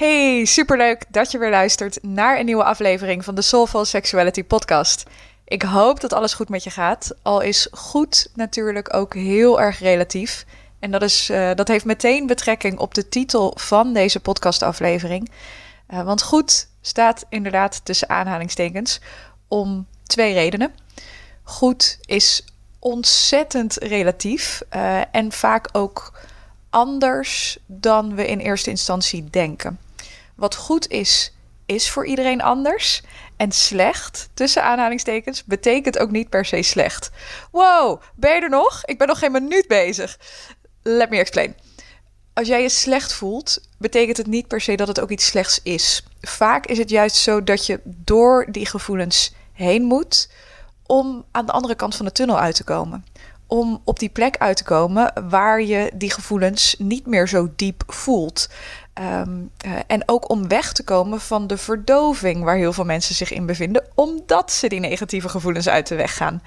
Hey, 0.00 0.44
superleuk 0.44 1.04
dat 1.08 1.30
je 1.30 1.38
weer 1.38 1.50
luistert 1.50 2.02
naar 2.02 2.38
een 2.38 2.44
nieuwe 2.44 2.64
aflevering 2.64 3.24
van 3.24 3.34
de 3.34 3.42
Soulful 3.42 3.84
Sexuality 3.84 4.44
podcast. 4.44 5.04
Ik 5.44 5.62
hoop 5.62 6.00
dat 6.00 6.12
alles 6.12 6.34
goed 6.34 6.48
met 6.48 6.64
je 6.64 6.70
gaat, 6.70 7.14
al 7.22 7.40
is 7.40 7.68
goed 7.70 8.30
natuurlijk 8.34 8.94
ook 8.94 9.14
heel 9.14 9.60
erg 9.60 9.78
relatief. 9.78 10.44
En 10.78 10.90
dat, 10.90 11.02
is, 11.02 11.30
uh, 11.30 11.54
dat 11.54 11.68
heeft 11.68 11.84
meteen 11.84 12.26
betrekking 12.26 12.78
op 12.78 12.94
de 12.94 13.08
titel 13.08 13.54
van 13.56 13.92
deze 13.92 14.20
podcastaflevering. 14.20 15.30
Uh, 15.90 16.02
want 16.02 16.22
goed 16.22 16.68
staat 16.80 17.26
inderdaad 17.28 17.84
tussen 17.84 18.08
aanhalingstekens 18.08 19.00
om 19.48 19.86
twee 20.06 20.32
redenen. 20.32 20.74
Goed 21.42 21.98
is 22.00 22.44
ontzettend 22.78 23.74
relatief 23.74 24.62
uh, 24.74 25.00
en 25.10 25.32
vaak 25.32 25.68
ook 25.72 26.12
anders 26.70 27.58
dan 27.66 28.14
we 28.14 28.26
in 28.26 28.38
eerste 28.38 28.70
instantie 28.70 29.24
denken. 29.30 29.78
Wat 30.40 30.54
goed 30.54 30.88
is, 30.88 31.32
is 31.66 31.90
voor 31.90 32.06
iedereen 32.06 32.42
anders. 32.42 33.02
En 33.36 33.52
slecht, 33.52 34.28
tussen 34.34 34.62
aanhalingstekens, 34.62 35.44
betekent 35.44 35.98
ook 35.98 36.10
niet 36.10 36.28
per 36.28 36.44
se 36.44 36.62
slecht. 36.62 37.10
Wow, 37.50 38.02
ben 38.14 38.34
je 38.34 38.40
er 38.40 38.48
nog? 38.48 38.84
Ik 38.84 38.98
ben 38.98 39.06
nog 39.06 39.18
geen 39.18 39.32
minuut 39.32 39.68
bezig. 39.68 40.18
Let 40.82 41.10
me 41.10 41.18
explain. 41.18 41.54
Als 42.32 42.48
jij 42.48 42.62
je 42.62 42.68
slecht 42.68 43.12
voelt, 43.12 43.60
betekent 43.78 44.16
het 44.16 44.26
niet 44.26 44.48
per 44.48 44.60
se 44.60 44.74
dat 44.76 44.88
het 44.88 45.00
ook 45.00 45.10
iets 45.10 45.26
slechts 45.26 45.60
is. 45.62 46.04
Vaak 46.20 46.66
is 46.66 46.78
het 46.78 46.90
juist 46.90 47.16
zo 47.16 47.44
dat 47.44 47.66
je 47.66 47.80
door 47.84 48.46
die 48.50 48.66
gevoelens 48.66 49.34
heen 49.52 49.82
moet 49.82 50.30
om 50.86 51.24
aan 51.30 51.46
de 51.46 51.52
andere 51.52 51.74
kant 51.74 51.96
van 51.96 52.06
de 52.06 52.12
tunnel 52.12 52.38
uit 52.38 52.54
te 52.54 52.64
komen. 52.64 53.04
Om 53.46 53.80
op 53.84 53.98
die 53.98 54.08
plek 54.08 54.36
uit 54.36 54.56
te 54.56 54.64
komen 54.64 55.28
waar 55.28 55.62
je 55.62 55.90
die 55.94 56.10
gevoelens 56.10 56.74
niet 56.78 57.06
meer 57.06 57.28
zo 57.28 57.48
diep 57.56 57.82
voelt. 57.86 58.48
Um, 59.00 59.50
uh, 59.66 59.72
en 59.86 60.02
ook 60.06 60.30
om 60.30 60.48
weg 60.48 60.72
te 60.72 60.84
komen 60.84 61.20
van 61.20 61.46
de 61.46 61.56
verdoving 61.56 62.44
waar 62.44 62.56
heel 62.56 62.72
veel 62.72 62.84
mensen 62.84 63.14
zich 63.14 63.32
in 63.32 63.46
bevinden, 63.46 63.84
omdat 63.94 64.52
ze 64.52 64.68
die 64.68 64.80
negatieve 64.80 65.28
gevoelens 65.28 65.68
uit 65.68 65.86
de 65.86 65.94
weg 65.94 66.16
gaan. 66.16 66.42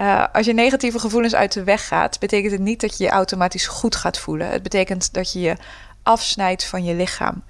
Uh, 0.00 0.24
als 0.32 0.46
je 0.46 0.52
negatieve 0.52 0.98
gevoelens 0.98 1.34
uit 1.34 1.52
de 1.52 1.64
weg 1.64 1.86
gaat, 1.86 2.18
betekent 2.20 2.52
het 2.52 2.60
niet 2.60 2.80
dat 2.80 2.98
je 2.98 3.04
je 3.04 3.10
automatisch 3.10 3.66
goed 3.66 3.96
gaat 3.96 4.18
voelen. 4.18 4.48
Het 4.48 4.62
betekent 4.62 5.12
dat 5.12 5.32
je 5.32 5.40
je 5.40 5.56
afsnijdt 6.02 6.64
van 6.64 6.84
je 6.84 6.94
lichaam. 6.94 7.42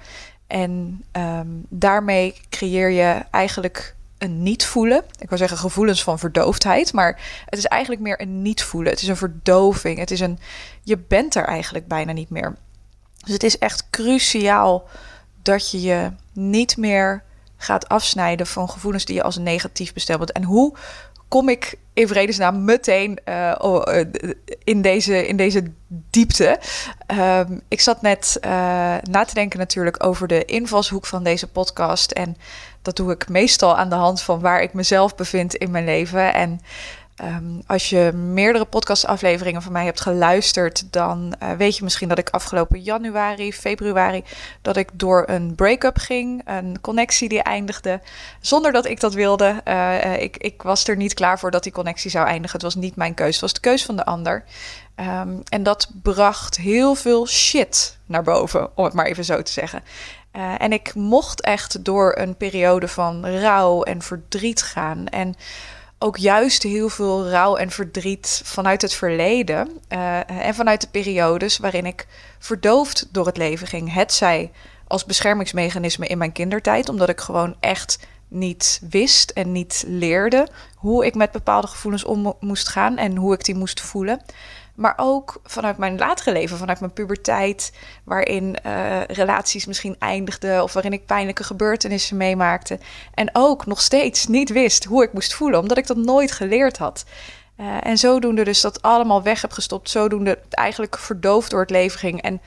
En 0.46 1.04
um, 1.12 1.66
daarmee 1.68 2.34
creëer 2.48 2.90
je 2.90 3.22
eigenlijk 3.30 3.94
een 4.18 4.42
niet 4.42 4.66
voelen. 4.66 5.04
Ik 5.18 5.28
wil 5.28 5.38
zeggen 5.38 5.58
gevoelens 5.58 6.02
van 6.02 6.18
verdoofdheid, 6.18 6.92
maar 6.92 7.20
het 7.44 7.58
is 7.58 7.66
eigenlijk 7.66 8.02
meer 8.02 8.20
een 8.20 8.42
niet 8.42 8.62
voelen. 8.62 8.92
Het 8.92 9.02
is 9.02 9.08
een 9.08 9.16
verdoving. 9.16 9.98
Het 9.98 10.10
is 10.10 10.20
een 10.20 10.38
je 10.82 10.98
bent 10.98 11.34
er 11.34 11.44
eigenlijk 11.44 11.86
bijna 11.86 12.12
niet 12.12 12.30
meer. 12.30 12.56
Dus 13.26 13.34
het 13.34 13.42
is 13.42 13.58
echt 13.58 13.90
cruciaal 13.90 14.88
dat 15.42 15.70
je 15.70 15.80
je 15.80 16.10
niet 16.32 16.76
meer 16.76 17.22
gaat 17.56 17.88
afsnijden 17.88 18.46
van 18.46 18.70
gevoelens 18.70 19.04
die 19.04 19.14
je 19.14 19.22
als 19.22 19.36
negatief 19.36 19.92
bestempelt. 19.92 20.32
En 20.32 20.42
hoe 20.42 20.76
kom 21.28 21.48
ik 21.48 21.78
in 21.92 22.08
vredesnaam 22.08 22.64
meteen 22.64 23.18
uh, 23.28 24.00
in, 24.64 24.82
deze, 24.82 25.26
in 25.26 25.36
deze 25.36 25.62
diepte. 26.10 26.58
Uh, 27.12 27.40
ik 27.68 27.80
zat 27.80 28.02
net 28.02 28.38
uh, 28.44 28.50
na 29.02 29.24
te 29.24 29.34
denken 29.34 29.58
natuurlijk 29.58 30.04
over 30.04 30.28
de 30.28 30.44
invalshoek 30.44 31.06
van 31.06 31.22
deze 31.22 31.46
podcast. 31.46 32.10
En 32.10 32.36
dat 32.82 32.96
doe 32.96 33.12
ik 33.12 33.28
meestal 33.28 33.76
aan 33.76 33.88
de 33.88 33.94
hand 33.94 34.22
van 34.22 34.40
waar 34.40 34.62
ik 34.62 34.72
mezelf 34.72 35.14
bevind 35.14 35.54
in 35.54 35.70
mijn 35.70 35.84
leven. 35.84 36.34
En 36.34 36.60
Um, 37.24 37.62
als 37.66 37.90
je 37.90 38.12
meerdere 38.12 38.64
podcastafleveringen 38.64 39.62
van 39.62 39.72
mij 39.72 39.84
hebt 39.84 40.00
geluisterd, 40.00 40.92
dan 40.92 41.34
uh, 41.42 41.50
weet 41.50 41.76
je 41.76 41.84
misschien 41.84 42.08
dat 42.08 42.18
ik 42.18 42.30
afgelopen 42.30 42.80
januari, 42.80 43.52
februari, 43.52 44.24
dat 44.62 44.76
ik 44.76 44.88
door 44.92 45.24
een 45.26 45.54
break-up 45.54 45.98
ging, 45.98 46.42
een 46.44 46.80
connectie 46.80 47.28
die 47.28 47.42
eindigde, 47.42 48.00
zonder 48.40 48.72
dat 48.72 48.86
ik 48.86 49.00
dat 49.00 49.14
wilde. 49.14 49.60
Uh, 49.68 50.22
ik, 50.22 50.36
ik, 50.36 50.62
was 50.62 50.88
er 50.88 50.96
niet 50.96 51.14
klaar 51.14 51.38
voor 51.38 51.50
dat 51.50 51.62
die 51.62 51.72
connectie 51.72 52.10
zou 52.10 52.26
eindigen. 52.26 52.52
Het 52.52 52.62
was 52.62 52.74
niet 52.74 52.96
mijn 52.96 53.14
keus, 53.14 53.32
het 53.32 53.40
was 53.40 53.52
de 53.52 53.60
keus 53.60 53.84
van 53.84 53.96
de 53.96 54.04
ander. 54.04 54.44
Um, 54.96 55.42
en 55.48 55.62
dat 55.62 55.90
bracht 56.02 56.56
heel 56.56 56.94
veel 56.94 57.26
shit 57.26 57.98
naar 58.06 58.22
boven, 58.22 58.70
om 58.74 58.84
het 58.84 58.92
maar 58.92 59.06
even 59.06 59.24
zo 59.24 59.42
te 59.42 59.52
zeggen. 59.52 59.82
En 60.58 60.72
ik 60.72 60.94
mocht 60.94 61.40
echt 61.40 61.84
door 61.84 62.16
een 62.18 62.36
periode 62.36 62.88
van 62.88 63.26
rouw 63.26 63.82
en 63.82 64.02
verdriet 64.02 64.62
gaan. 64.62 65.06
En 65.06 65.34
ook 66.06 66.16
juist 66.16 66.62
heel 66.62 66.88
veel 66.88 67.28
rouw 67.28 67.56
en 67.56 67.70
verdriet 67.70 68.40
vanuit 68.44 68.82
het 68.82 68.94
verleden 68.94 69.70
uh, 69.92 70.30
en 70.30 70.54
vanuit 70.54 70.80
de 70.80 70.88
periodes 70.88 71.58
waarin 71.58 71.86
ik 71.86 72.06
verdoofd 72.38 73.08
door 73.10 73.26
het 73.26 73.36
leven 73.36 73.66
ging. 73.66 73.92
Het 73.92 74.12
zij 74.12 74.50
als 74.86 75.04
beschermingsmechanisme 75.04 76.06
in 76.06 76.18
mijn 76.18 76.32
kindertijd, 76.32 76.88
omdat 76.88 77.08
ik 77.08 77.20
gewoon 77.20 77.56
echt 77.60 77.98
niet 78.28 78.80
wist 78.90 79.30
en 79.30 79.52
niet 79.52 79.84
leerde 79.86 80.48
hoe 80.76 81.06
ik 81.06 81.14
met 81.14 81.32
bepaalde 81.32 81.66
gevoelens 81.66 82.04
om 82.04 82.34
moest 82.40 82.68
gaan 82.68 82.96
en 82.96 83.16
hoe 83.16 83.34
ik 83.34 83.44
die 83.44 83.54
moest 83.54 83.80
voelen. 83.80 84.20
Maar 84.76 84.94
ook 84.96 85.40
vanuit 85.44 85.78
mijn 85.78 85.98
latere 85.98 86.32
leven, 86.32 86.56
vanuit 86.56 86.80
mijn 86.80 86.92
puberteit, 86.92 87.72
waarin 88.04 88.56
uh, 88.66 89.04
relaties 89.04 89.66
misschien 89.66 89.96
eindigden 89.98 90.62
of 90.62 90.72
waarin 90.72 90.92
ik 90.92 91.06
pijnlijke 91.06 91.44
gebeurtenissen 91.44 92.16
meemaakte. 92.16 92.78
En 93.14 93.30
ook 93.32 93.66
nog 93.66 93.80
steeds 93.80 94.26
niet 94.26 94.50
wist 94.50 94.84
hoe 94.84 95.02
ik 95.02 95.12
moest 95.12 95.34
voelen, 95.34 95.60
omdat 95.60 95.78
ik 95.78 95.86
dat 95.86 95.96
nooit 95.96 96.32
geleerd 96.32 96.78
had. 96.78 97.04
Uh, 97.60 97.86
en 97.86 97.98
zodoende 97.98 98.44
dus 98.44 98.60
dat 98.60 98.82
allemaal 98.82 99.22
weg 99.22 99.40
heb 99.40 99.52
gestopt, 99.52 99.90
zodoende 99.90 100.38
eigenlijk 100.50 100.98
verdoofd 100.98 101.50
door 101.50 101.60
het 101.60 101.70
leven 101.70 101.98
ging. 101.98 102.22
En 102.22 102.40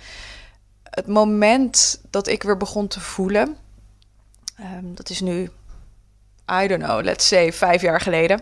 het 0.84 1.08
moment 1.08 2.02
dat 2.10 2.28
ik 2.28 2.44
weer 2.44 2.58
begon 2.58 2.88
te 2.88 3.00
voelen, 3.00 3.58
um, 4.60 4.96
dat 4.96 5.10
is 5.10 5.22
nu 5.22 5.50
I 6.64 6.68
don't 6.68 6.84
know, 6.84 7.04
let's 7.04 7.28
say 7.28 7.54
vijf 7.54 7.82
jaar 7.82 8.02
geleden, 8.02 8.42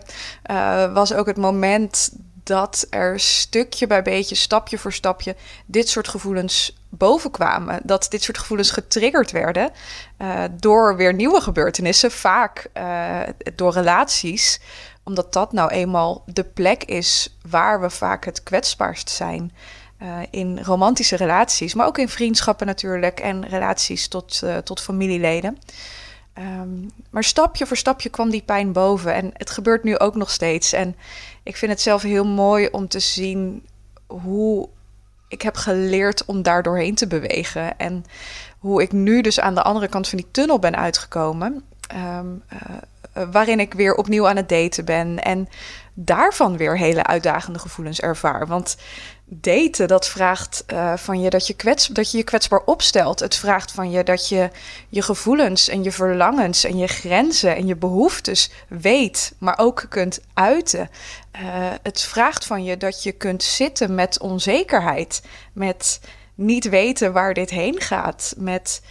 uh, 0.50 0.92
was 0.92 1.12
ook 1.12 1.26
het 1.26 1.36
moment 1.36 2.10
dat 2.48 2.86
er 2.90 3.20
stukje 3.20 3.86
bij 3.86 4.02
beetje, 4.02 4.34
stapje 4.34 4.78
voor 4.78 4.92
stapje, 4.92 5.36
dit 5.66 5.88
soort 5.88 6.08
gevoelens 6.08 6.76
bovenkwamen. 6.88 7.80
Dat 7.84 8.06
dit 8.10 8.22
soort 8.22 8.38
gevoelens 8.38 8.70
getriggerd 8.70 9.30
werden 9.30 9.70
uh, 10.18 10.44
door 10.52 10.96
weer 10.96 11.14
nieuwe 11.14 11.40
gebeurtenissen, 11.40 12.10
vaak 12.10 12.66
uh, 12.74 13.20
door 13.54 13.72
relaties, 13.72 14.60
omdat 15.04 15.32
dat 15.32 15.52
nou 15.52 15.70
eenmaal 15.70 16.22
de 16.26 16.44
plek 16.44 16.84
is 16.84 17.36
waar 17.50 17.80
we 17.80 17.90
vaak 17.90 18.24
het 18.24 18.42
kwetsbaarst 18.42 19.10
zijn. 19.10 19.52
Uh, 20.02 20.18
in 20.30 20.60
romantische 20.62 21.16
relaties, 21.16 21.74
maar 21.74 21.86
ook 21.86 21.98
in 21.98 22.08
vriendschappen 22.08 22.66
natuurlijk 22.66 23.20
en 23.20 23.48
relaties 23.48 24.08
tot, 24.08 24.42
tot 24.64 24.80
familieleden. 24.80 25.58
Um, 26.38 26.90
maar 27.10 27.24
stapje 27.24 27.66
voor 27.66 27.76
stapje 27.76 28.08
kwam 28.08 28.30
die 28.30 28.42
pijn 28.42 28.72
boven. 28.72 29.14
En 29.14 29.30
het 29.32 29.50
gebeurt 29.50 29.84
nu 29.84 29.98
ook 29.98 30.14
nog 30.14 30.30
steeds. 30.30 30.72
En 30.72 30.96
ik 31.48 31.56
vind 31.56 31.72
het 31.72 31.80
zelf 31.80 32.02
heel 32.02 32.26
mooi 32.26 32.68
om 32.70 32.88
te 32.88 33.00
zien 33.00 33.66
hoe 34.06 34.68
ik 35.28 35.42
heb 35.42 35.56
geleerd 35.56 36.24
om 36.24 36.42
daar 36.42 36.62
doorheen 36.62 36.94
te 36.94 37.06
bewegen. 37.06 37.78
En 37.78 38.04
hoe 38.58 38.82
ik 38.82 38.92
nu 38.92 39.20
dus 39.20 39.40
aan 39.40 39.54
de 39.54 39.62
andere 39.62 39.88
kant 39.88 40.08
van 40.08 40.18
die 40.18 40.28
tunnel 40.30 40.58
ben 40.58 40.76
uitgekomen. 40.76 41.64
Um, 41.94 42.42
uh, 42.52 43.22
waarin 43.32 43.60
ik 43.60 43.74
weer 43.74 43.94
opnieuw 43.94 44.28
aan 44.28 44.36
het 44.36 44.48
daten 44.48 44.84
ben. 44.84 45.22
En 45.22 45.48
daarvan 45.94 46.56
weer 46.56 46.78
hele 46.78 47.04
uitdagende 47.04 47.58
gevoelens 47.58 48.00
ervaar. 48.00 48.46
Want 48.46 48.76
daten, 49.30 49.88
dat 49.88 50.08
vraagt 50.08 50.64
uh, 50.72 50.96
van 50.96 51.20
je 51.20 51.30
dat 51.30 51.46
je, 51.46 51.54
kwets, 51.54 51.86
dat 51.86 52.10
je 52.10 52.16
je 52.16 52.24
kwetsbaar 52.24 52.62
opstelt. 52.64 53.20
Het 53.20 53.36
vraagt 53.36 53.72
van 53.72 53.90
je 53.90 54.04
dat 54.04 54.28
je 54.28 54.50
je 54.88 55.02
gevoelens 55.02 55.68
en 55.68 55.82
je 55.82 55.92
verlangens 55.92 56.64
en 56.64 56.78
je 56.78 56.86
grenzen 56.86 57.56
en 57.56 57.66
je 57.66 57.76
behoeftes 57.76 58.50
weet, 58.68 59.34
maar 59.38 59.58
ook 59.58 59.86
kunt 59.88 60.20
uiten. 60.34 60.90
Uh, 61.40 61.42
het 61.82 62.00
vraagt 62.00 62.46
van 62.46 62.64
je 62.64 62.76
dat 62.76 63.02
je 63.02 63.12
kunt 63.12 63.42
zitten 63.42 63.94
met 63.94 64.20
onzekerheid, 64.20 65.22
met 65.52 66.00
niet 66.34 66.68
weten 66.68 67.12
waar 67.12 67.34
dit 67.34 67.50
heen 67.50 67.80
gaat, 67.80 68.34
met 68.36 68.82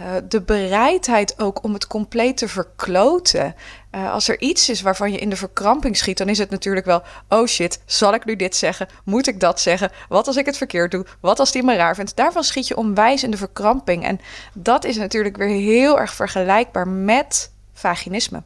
uh, 0.00 0.08
de 0.28 0.42
bereidheid 0.42 1.40
ook 1.40 1.64
om 1.64 1.72
het 1.72 1.86
compleet 1.86 2.36
te 2.36 2.48
verkloten. 2.48 3.54
Uh, 3.94 4.12
als 4.12 4.28
er 4.28 4.40
iets 4.40 4.68
is 4.68 4.80
waarvan 4.80 5.12
je 5.12 5.18
in 5.18 5.30
de 5.30 5.36
verkramping 5.36 5.96
schiet, 5.96 6.18
dan 6.18 6.28
is 6.28 6.38
het 6.38 6.50
natuurlijk 6.50 6.86
wel: 6.86 7.02
oh 7.28 7.46
shit, 7.46 7.80
zal 7.86 8.14
ik 8.14 8.24
nu 8.24 8.36
dit 8.36 8.56
zeggen? 8.56 8.88
Moet 9.04 9.26
ik 9.26 9.40
dat 9.40 9.60
zeggen? 9.60 9.90
Wat 10.08 10.26
als 10.26 10.36
ik 10.36 10.46
het 10.46 10.56
verkeerd 10.56 10.90
doe? 10.90 11.06
Wat 11.20 11.38
als 11.38 11.52
die 11.52 11.62
me 11.62 11.76
raar 11.76 11.94
vindt? 11.94 12.16
Daarvan 12.16 12.44
schiet 12.44 12.68
je 12.68 12.76
onwijs 12.76 13.22
in 13.22 13.30
de 13.30 13.36
verkramping. 13.36 14.04
En 14.04 14.20
dat 14.54 14.84
is 14.84 14.96
natuurlijk 14.96 15.36
weer 15.36 15.48
heel 15.48 15.98
erg 15.98 16.14
vergelijkbaar 16.14 16.88
met 16.88 17.52
vaginisme. 17.72 18.42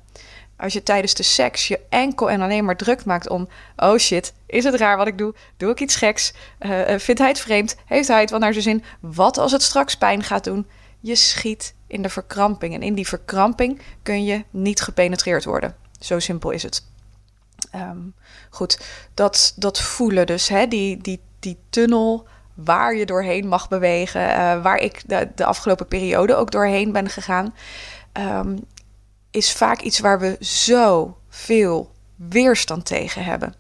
Als 0.57 0.73
je 0.73 0.83
tijdens 0.83 1.15
de 1.15 1.23
seks 1.23 1.69
je 1.69 1.81
enkel 1.89 2.31
en 2.31 2.41
alleen 2.41 2.65
maar 2.65 2.77
druk 2.77 3.05
maakt 3.05 3.29
om... 3.29 3.49
oh 3.77 3.97
shit, 3.97 4.33
is 4.47 4.65
het 4.65 4.75
raar 4.75 4.97
wat 4.97 5.07
ik 5.07 5.19
doe? 5.19 5.35
Doe 5.57 5.71
ik 5.71 5.81
iets 5.81 5.97
geks? 5.97 6.33
Uh, 6.61 6.81
vindt 6.99 7.21
hij 7.21 7.29
het 7.29 7.41
vreemd? 7.41 7.77
Heeft 7.87 8.09
hij 8.09 8.21
het 8.21 8.31
wel 8.31 8.39
naar 8.39 8.53
zijn 8.53 8.65
zin? 8.65 8.85
Wat 9.01 9.39
als 9.39 9.53
het 9.53 9.63
straks 9.63 9.97
pijn 9.97 10.23
gaat 10.23 10.45
doen? 10.45 10.67
Je 11.07 11.15
schiet 11.15 11.75
in 11.87 12.03
de 12.03 12.09
verkramping. 12.09 12.75
En 12.75 12.83
in 12.83 12.95
die 12.95 13.09
verkramping 13.09 13.81
kun 14.03 14.25
je 14.25 14.45
niet 14.51 14.81
gepenetreerd 14.81 15.45
worden. 15.45 15.77
Zo 16.01 16.19
simpel 16.19 16.51
is 16.51 16.63
het. 16.63 16.85
Ehm, 17.71 17.99
goed, 18.51 18.81
dat, 19.15 19.53
dat 19.57 19.81
voelen 19.81 20.27
dus, 20.27 20.49
hè, 20.49 20.67
die, 20.67 20.97
die, 20.97 21.21
die 21.39 21.59
tunnel 21.71 22.27
waar 22.55 22.95
je 22.95 23.07
doorheen 23.07 23.49
mag 23.49 23.69
bewegen, 23.69 24.21
uh, 24.21 24.63
waar 24.63 24.79
ik 24.79 25.03
de, 25.07 25.29
de 25.35 25.45
afgelopen 25.45 25.87
periode 25.87 26.35
ook 26.35 26.51
doorheen 26.51 26.93
ben 26.93 27.09
gegaan, 27.09 27.55
um, 28.13 28.59
is 29.31 29.53
vaak 29.53 29.81
iets 29.81 29.99
waar 29.99 30.21
we 30.21 30.37
zo 30.41 31.19
veel 31.29 31.93
weerstand 32.17 32.87
tegen 32.87 33.25
hebben. 33.25 33.55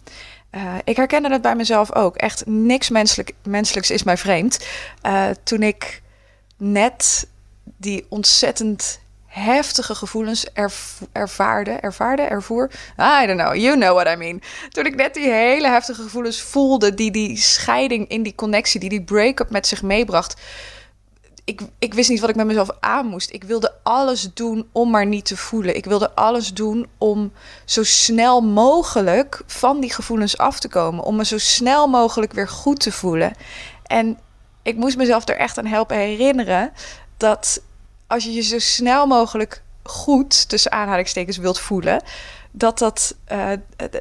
Uh, 0.50 0.74
ik 0.84 0.96
herkende 0.96 1.30
het 1.30 1.42
bij 1.42 1.56
mezelf 1.56 1.94
ook. 1.94 2.16
Echt 2.16 2.46
niks 2.46 2.88
menselijk, 2.88 3.32
menselijks 3.42 3.90
is 3.90 4.02
mij 4.02 4.16
vreemd. 4.16 4.66
Uh, 5.02 5.28
toen 5.44 5.62
ik 5.62 6.02
net 6.56 7.28
die 7.76 8.06
ontzettend 8.08 9.00
heftige 9.36 9.94
gevoelens 9.94 10.46
ervaarde, 11.12 11.70
ervaarde, 11.70 12.22
ervoer. 12.22 12.70
I 13.22 13.26
don't 13.26 13.40
know, 13.40 13.54
you 13.54 13.74
know 13.74 13.94
what 13.94 14.08
I 14.14 14.16
mean. 14.16 14.42
Toen 14.68 14.86
ik 14.86 14.94
net 14.94 15.14
die 15.14 15.30
hele 15.30 15.68
heftige 15.68 16.02
gevoelens 16.02 16.40
voelde, 16.40 16.94
die 16.94 17.10
die 17.10 17.36
scheiding 17.36 18.08
in 18.08 18.22
die 18.22 18.34
connectie, 18.34 18.80
die 18.80 18.88
die 18.88 19.02
break-up 19.02 19.50
met 19.50 19.66
zich 19.66 19.82
meebracht. 19.82 20.40
Ik, 21.44 21.60
ik 21.78 21.94
wist 21.94 22.08
niet 22.08 22.20
wat 22.20 22.28
ik 22.28 22.36
met 22.36 22.46
mezelf 22.46 22.68
aan 22.80 23.06
moest. 23.06 23.32
Ik 23.32 23.44
wilde 23.44 23.72
alles 23.82 24.30
doen 24.34 24.68
om 24.72 24.90
maar 24.90 25.06
niet 25.06 25.24
te 25.24 25.36
voelen. 25.36 25.76
Ik 25.76 25.84
wilde 25.84 26.14
alles 26.14 26.54
doen 26.54 26.86
om 26.98 27.32
zo 27.64 27.84
snel 27.84 28.40
mogelijk 28.40 29.42
van 29.46 29.80
die 29.80 29.92
gevoelens 29.92 30.38
af 30.38 30.60
te 30.60 30.68
komen. 30.68 31.04
Om 31.04 31.16
me 31.16 31.24
zo 31.24 31.38
snel 31.38 31.86
mogelijk 31.86 32.32
weer 32.32 32.48
goed 32.48 32.80
te 32.80 32.92
voelen. 32.92 33.32
En 33.82 34.18
ik 34.62 34.76
moest 34.76 34.96
mezelf 34.96 35.28
er 35.28 35.36
echt 35.36 35.58
aan 35.58 35.66
helpen 35.66 35.96
herinneren 35.96 36.72
dat 37.16 37.60
als 38.06 38.24
je 38.24 38.32
je 38.32 38.42
zo 38.42 38.58
snel 38.58 39.06
mogelijk 39.06 39.62
goed, 39.82 40.48
tussen 40.48 40.72
aanhalingstekens, 40.72 41.36
wilt 41.36 41.60
voelen, 41.60 42.02
dat, 42.50 42.78
dat, 42.78 43.14
uh, 43.32 43.50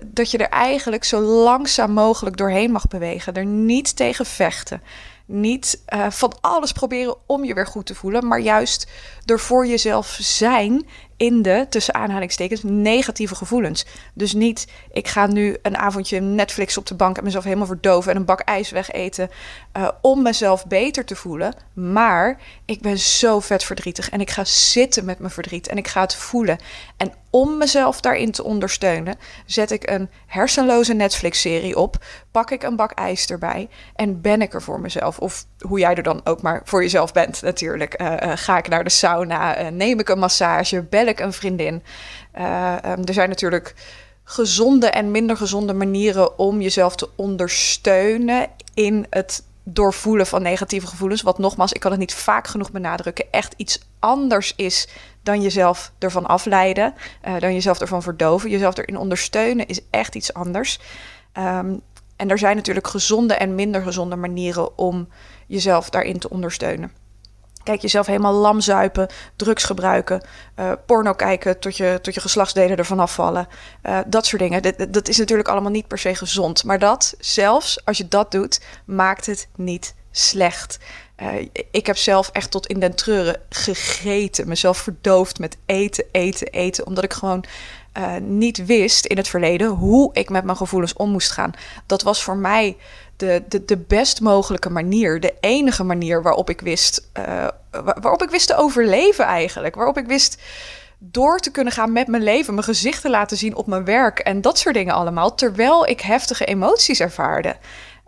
dat 0.06 0.32
je 0.32 0.38
er 0.38 0.50
eigenlijk 0.50 1.04
zo 1.04 1.20
langzaam 1.20 1.92
mogelijk 1.92 2.38
doorheen 2.38 2.72
mag 2.72 2.88
bewegen. 2.88 3.34
Er 3.34 3.46
niet 3.46 3.96
tegen 3.96 4.26
vechten. 4.26 4.82
Niet 5.26 5.84
uh, 5.94 6.10
van 6.10 6.34
alles 6.42 6.72
proberen 6.72 7.16
om 7.26 7.44
je 7.44 7.54
weer 7.54 7.68
goed 7.68 7.86
te 7.86 7.96
voelen, 7.96 8.28
maar 8.28 8.40
juist 8.40 8.88
door 9.26 9.40
voor 9.40 9.68
jezelf 9.68 10.18
zijn 10.22 10.86
in 11.18 11.42
de, 11.42 11.66
tussen 11.70 11.94
aanhalingstekens, 11.94 12.64
negatieve 12.64 13.36
gevoelens. 13.36 13.86
Dus 14.14 14.34
niet, 14.34 14.68
ik 14.92 15.08
ga 15.08 15.28
nu 15.28 15.58
een 15.62 15.78
avondje 15.78 16.20
Netflix 16.20 16.78
op 16.78 16.86
de 16.86 16.96
bank 16.96 17.18
en 17.18 17.24
mezelf 17.24 17.44
helemaal 17.44 17.66
verdoven 17.66 18.12
en 18.12 18.18
een 18.18 18.26
bak 18.26 18.40
ijs 18.40 18.70
wegeten 18.70 19.30
uh, 19.78 19.88
om 20.02 20.22
mezelf 20.22 20.66
beter 20.66 21.06
te 21.06 21.16
voelen. 21.16 21.54
Maar 21.74 22.40
ik 22.66 22.82
ben 22.82 23.00
zo 23.00 23.40
vet 23.40 23.64
verdrietig 23.64 24.10
en 24.10 24.22
ik 24.22 24.30
ga 24.30 24.46
zitten 24.46 25.06
met 25.06 25.20
mijn 25.20 25.32
verdriet 25.32 25.68
en 25.68 25.78
ik 25.78 25.88
ga 25.88 26.02
het 26.02 26.16
voelen. 26.16 26.58
En 26.98 27.14
om 27.30 27.58
mezelf 27.58 28.02
daarin 28.02 28.32
te 28.32 28.44
ondersteunen, 28.44 29.16
zet 29.46 29.72
ik 29.72 29.90
een 29.90 30.10
hersenloze 30.26 30.94
Netflix-serie 30.94 31.78
op, 31.78 32.06
pak 32.32 32.52
ik 32.52 32.64
een 32.64 32.76
bak 32.76 32.92
ijs 32.92 33.26
erbij 33.26 33.70
en 33.96 34.22
ben 34.22 34.42
ik 34.42 34.54
er 34.54 34.62
voor 34.62 34.80
mezelf. 34.80 35.15
Of 35.20 35.46
hoe 35.60 35.80
jij 35.80 35.96
er 35.96 36.04
dan 36.04 36.22
ook 36.24 36.42
maar 36.42 36.62
voor 36.64 36.82
jezelf 36.82 37.14
bent 37.14 37.42
natuurlijk. 37.42 38.02
Uh, 38.02 38.08
uh, 38.08 38.32
ga 38.36 38.58
ik 38.58 38.68
naar 38.68 38.84
de 38.84 38.90
sauna, 38.90 39.70
neem 39.70 40.00
ik 40.00 40.10
een 40.10 40.20
massage, 40.20 40.82
bel 40.82 41.06
ik 41.06 41.20
een 41.20 41.34
vriendin. 41.34 41.74
Um, 41.74 43.06
er 43.06 43.14
zijn 43.14 43.30
natuurlijk 43.30 43.76
gezonde 44.24 44.88
en 44.88 45.12
minder 45.12 45.38
gezonde 45.38 45.74
manieren 45.74 46.40
om 46.40 46.62
jezelf 46.62 46.96
te 46.96 47.10
ondersteunen 47.16 48.48
in 48.74 49.06
het 49.10 49.44
doorvoelen 49.64 50.26
van 50.26 50.42
negatieve 50.42 50.88
gevoelens. 50.88 51.22
Wat 51.22 51.40
nogmaals, 51.40 51.74
ik 51.74 51.80
kan 51.80 51.92
het 51.92 52.00
niet 52.00 52.14
vaak 52.14 52.48
genoeg 52.48 52.72
benadrukken, 52.72 53.26
echt 53.32 53.54
iets 53.58 53.80
anders 54.00 54.54
is 54.56 54.88
dan 55.24 55.42
jezelf 55.42 55.92
ervan 56.00 56.26
afleiden, 56.26 56.94
dan 57.40 57.54
jezelf 57.54 57.80
ervan 57.80 58.02
verdoven. 58.02 58.50
Jezelf 58.50 58.78
erin 58.78 58.98
ondersteunen 58.98 59.68
is 59.68 59.80
echt 59.90 60.16
iets 60.16 60.34
anders. 60.34 60.80
Um, 61.38 61.82
en 62.16 62.30
er 62.30 62.38
zijn 62.38 62.56
natuurlijk 62.56 62.88
gezonde 62.88 63.34
en 63.34 63.56
minder 63.56 63.82
gezonde 63.82 64.16
manieren 64.16 64.78
om 64.78 65.08
jezelf 65.48 65.90
daarin 65.90 66.20
te 66.20 66.30
ondersteunen. 66.30 66.92
Kijk, 67.66 67.82
jezelf 67.82 68.06
helemaal 68.06 68.34
lam 68.34 68.62
zuipen, 68.62 69.08
drugs 69.36 69.64
gebruiken, 69.64 70.22
uh, 70.60 70.72
porno 70.86 71.14
kijken 71.14 71.60
tot 71.60 71.78
je, 71.78 72.00
tot 72.02 72.14
je 72.14 72.22
geslachtsdelen 72.22 72.78
ervan 72.78 73.00
afvallen. 73.00 73.48
Uh, 73.84 74.00
dat 74.08 74.26
soort 74.26 74.42
dingen. 74.42 74.92
Dat, 74.92 75.08
is 75.08 75.18
natuurlijk 75.18 75.48
allemaal 75.48 75.72
niet 75.72 75.88
per 75.88 75.98
se 75.98 76.16
gezond. 76.16 76.64
Maar 76.64 76.80
dat, 76.80 77.16
zelfs 77.20 77.86
als 77.86 77.98
je 77.98 78.08
dat 78.08 78.32
doet, 78.32 78.62
maakt 78.86 79.26
het 79.26 79.48
niet 79.56 79.96
slecht. 80.12 80.80
Uh, 81.22 81.48
ik 81.72 81.86
heb 81.86 81.98
zelf 81.98 82.30
echt 82.30 82.52
tot 82.52 82.68
in 82.68 82.80
den 82.80 82.96
treuren 82.96 83.42
gegeten. 83.50 84.48
Mezelf 84.48 84.78
verdoofd 84.78 85.40
met 85.40 85.58
eten, 85.66 86.06
eten, 86.12 86.48
eten. 86.48 86.86
Omdat 86.86 87.04
ik 87.04 87.14
gewoon 87.14 87.46
uh, 87.98 88.16
niet 88.22 88.66
wist 88.66 89.06
in 89.06 89.18
het 89.18 89.28
verleden 89.28 89.68
hoe 89.68 90.10
ik 90.14 90.30
met 90.30 90.44
mijn 90.44 90.58
gevoelens 90.58 90.94
om 90.94 91.10
moest 91.10 91.32
gaan. 91.32 91.54
Dat 91.86 92.02
was 92.02 92.24
voor 92.24 92.38
mij 92.38 92.78
de, 93.18 93.44
de, 93.48 93.66
de 93.66 93.78
best 93.78 94.22
mogelijke 94.22 94.70
manier, 94.70 95.20
de 95.20 95.34
enige 95.40 95.84
manier 95.84 96.22
waarop 96.22 96.50
ik 96.50 96.62
wist, 96.62 97.10
uh, 97.18 97.48
waarop 97.72 98.24
ik 98.24 98.30
wist 98.30 98.48
te 98.48 98.56
overleven 98.56 99.26
eigenlijk. 99.26 99.76
Waarop 99.76 99.98
ik 99.98 100.06
wist 100.06 100.42
door 101.00 101.40
te 101.40 101.52
kunnen 101.52 101.74
gaan 101.74 101.92
met 101.92 102.08
mijn 102.08 102.24
leven, 102.24 102.54
mijn 102.54 102.66
gezicht 102.66 103.02
te 103.02 103.10
laten 103.10 103.38
zien 103.38 103.56
op 103.56 103.68
mijn 103.68 103.86
werk 103.86 104.20
en 104.20 104.42
dat 104.42 104.58
soort 104.58 104.76
dingen 104.76 104.94
allemaal, 104.94 105.36
terwijl 105.36 105.88
ik 105.88 106.02
heftige 106.02 106.46
emoties 106.46 107.00
ervaarde. 107.00 107.56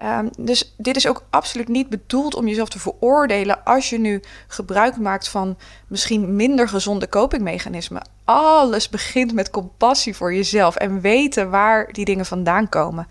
Um, 0.03 0.29
dus 0.37 0.73
dit 0.77 0.95
is 0.95 1.07
ook 1.07 1.23
absoluut 1.29 1.67
niet 1.67 1.89
bedoeld 1.89 2.35
om 2.35 2.47
jezelf 2.47 2.69
te 2.69 2.79
veroordelen 2.79 3.63
als 3.63 3.89
je 3.89 3.99
nu 3.99 4.21
gebruik 4.47 4.97
maakt 4.97 5.27
van 5.27 5.57
misschien 5.87 6.35
minder 6.35 6.69
gezonde 6.69 7.09
copingmechanismen. 7.09 8.09
Alles 8.25 8.89
begint 8.89 9.33
met 9.33 9.49
compassie 9.49 10.15
voor 10.15 10.33
jezelf 10.33 10.75
en 10.75 11.01
weten 11.01 11.49
waar 11.49 11.91
die 11.91 12.05
dingen 12.05 12.25
vandaan 12.25 12.69
komen. 12.69 13.07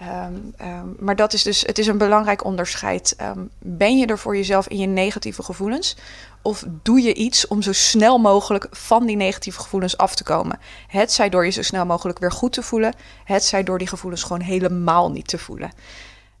Um, 0.00 0.54
um, 0.68 0.96
maar 0.98 1.16
dat 1.16 1.32
is 1.32 1.42
dus, 1.42 1.60
het 1.60 1.78
is 1.78 1.86
een 1.86 1.98
belangrijk 1.98 2.44
onderscheid. 2.44 3.16
Ben 3.58 3.98
je 3.98 4.06
er 4.06 4.18
voor 4.18 4.36
jezelf 4.36 4.68
in 4.68 4.78
je 4.78 4.86
negatieve 4.86 5.42
gevoelens? 5.42 5.96
Of 6.42 6.64
doe 6.82 7.02
je 7.02 7.14
iets 7.14 7.46
om 7.46 7.62
zo 7.62 7.72
snel 7.72 8.18
mogelijk 8.18 8.66
van 8.70 9.06
die 9.06 9.16
negatieve 9.16 9.60
gevoelens 9.60 9.96
af 9.96 10.14
te 10.14 10.24
komen? 10.24 10.58
Het 10.86 11.12
zij 11.12 11.28
door 11.28 11.44
je 11.44 11.50
zo 11.50 11.62
snel 11.62 11.86
mogelijk 11.86 12.18
weer 12.18 12.32
goed 12.32 12.52
te 12.52 12.62
voelen, 12.62 12.94
het 13.24 13.44
zij 13.44 13.62
door 13.62 13.78
die 13.78 13.86
gevoelens 13.86 14.22
gewoon 14.22 14.40
helemaal 14.40 15.10
niet 15.10 15.28
te 15.28 15.38
voelen. 15.38 15.72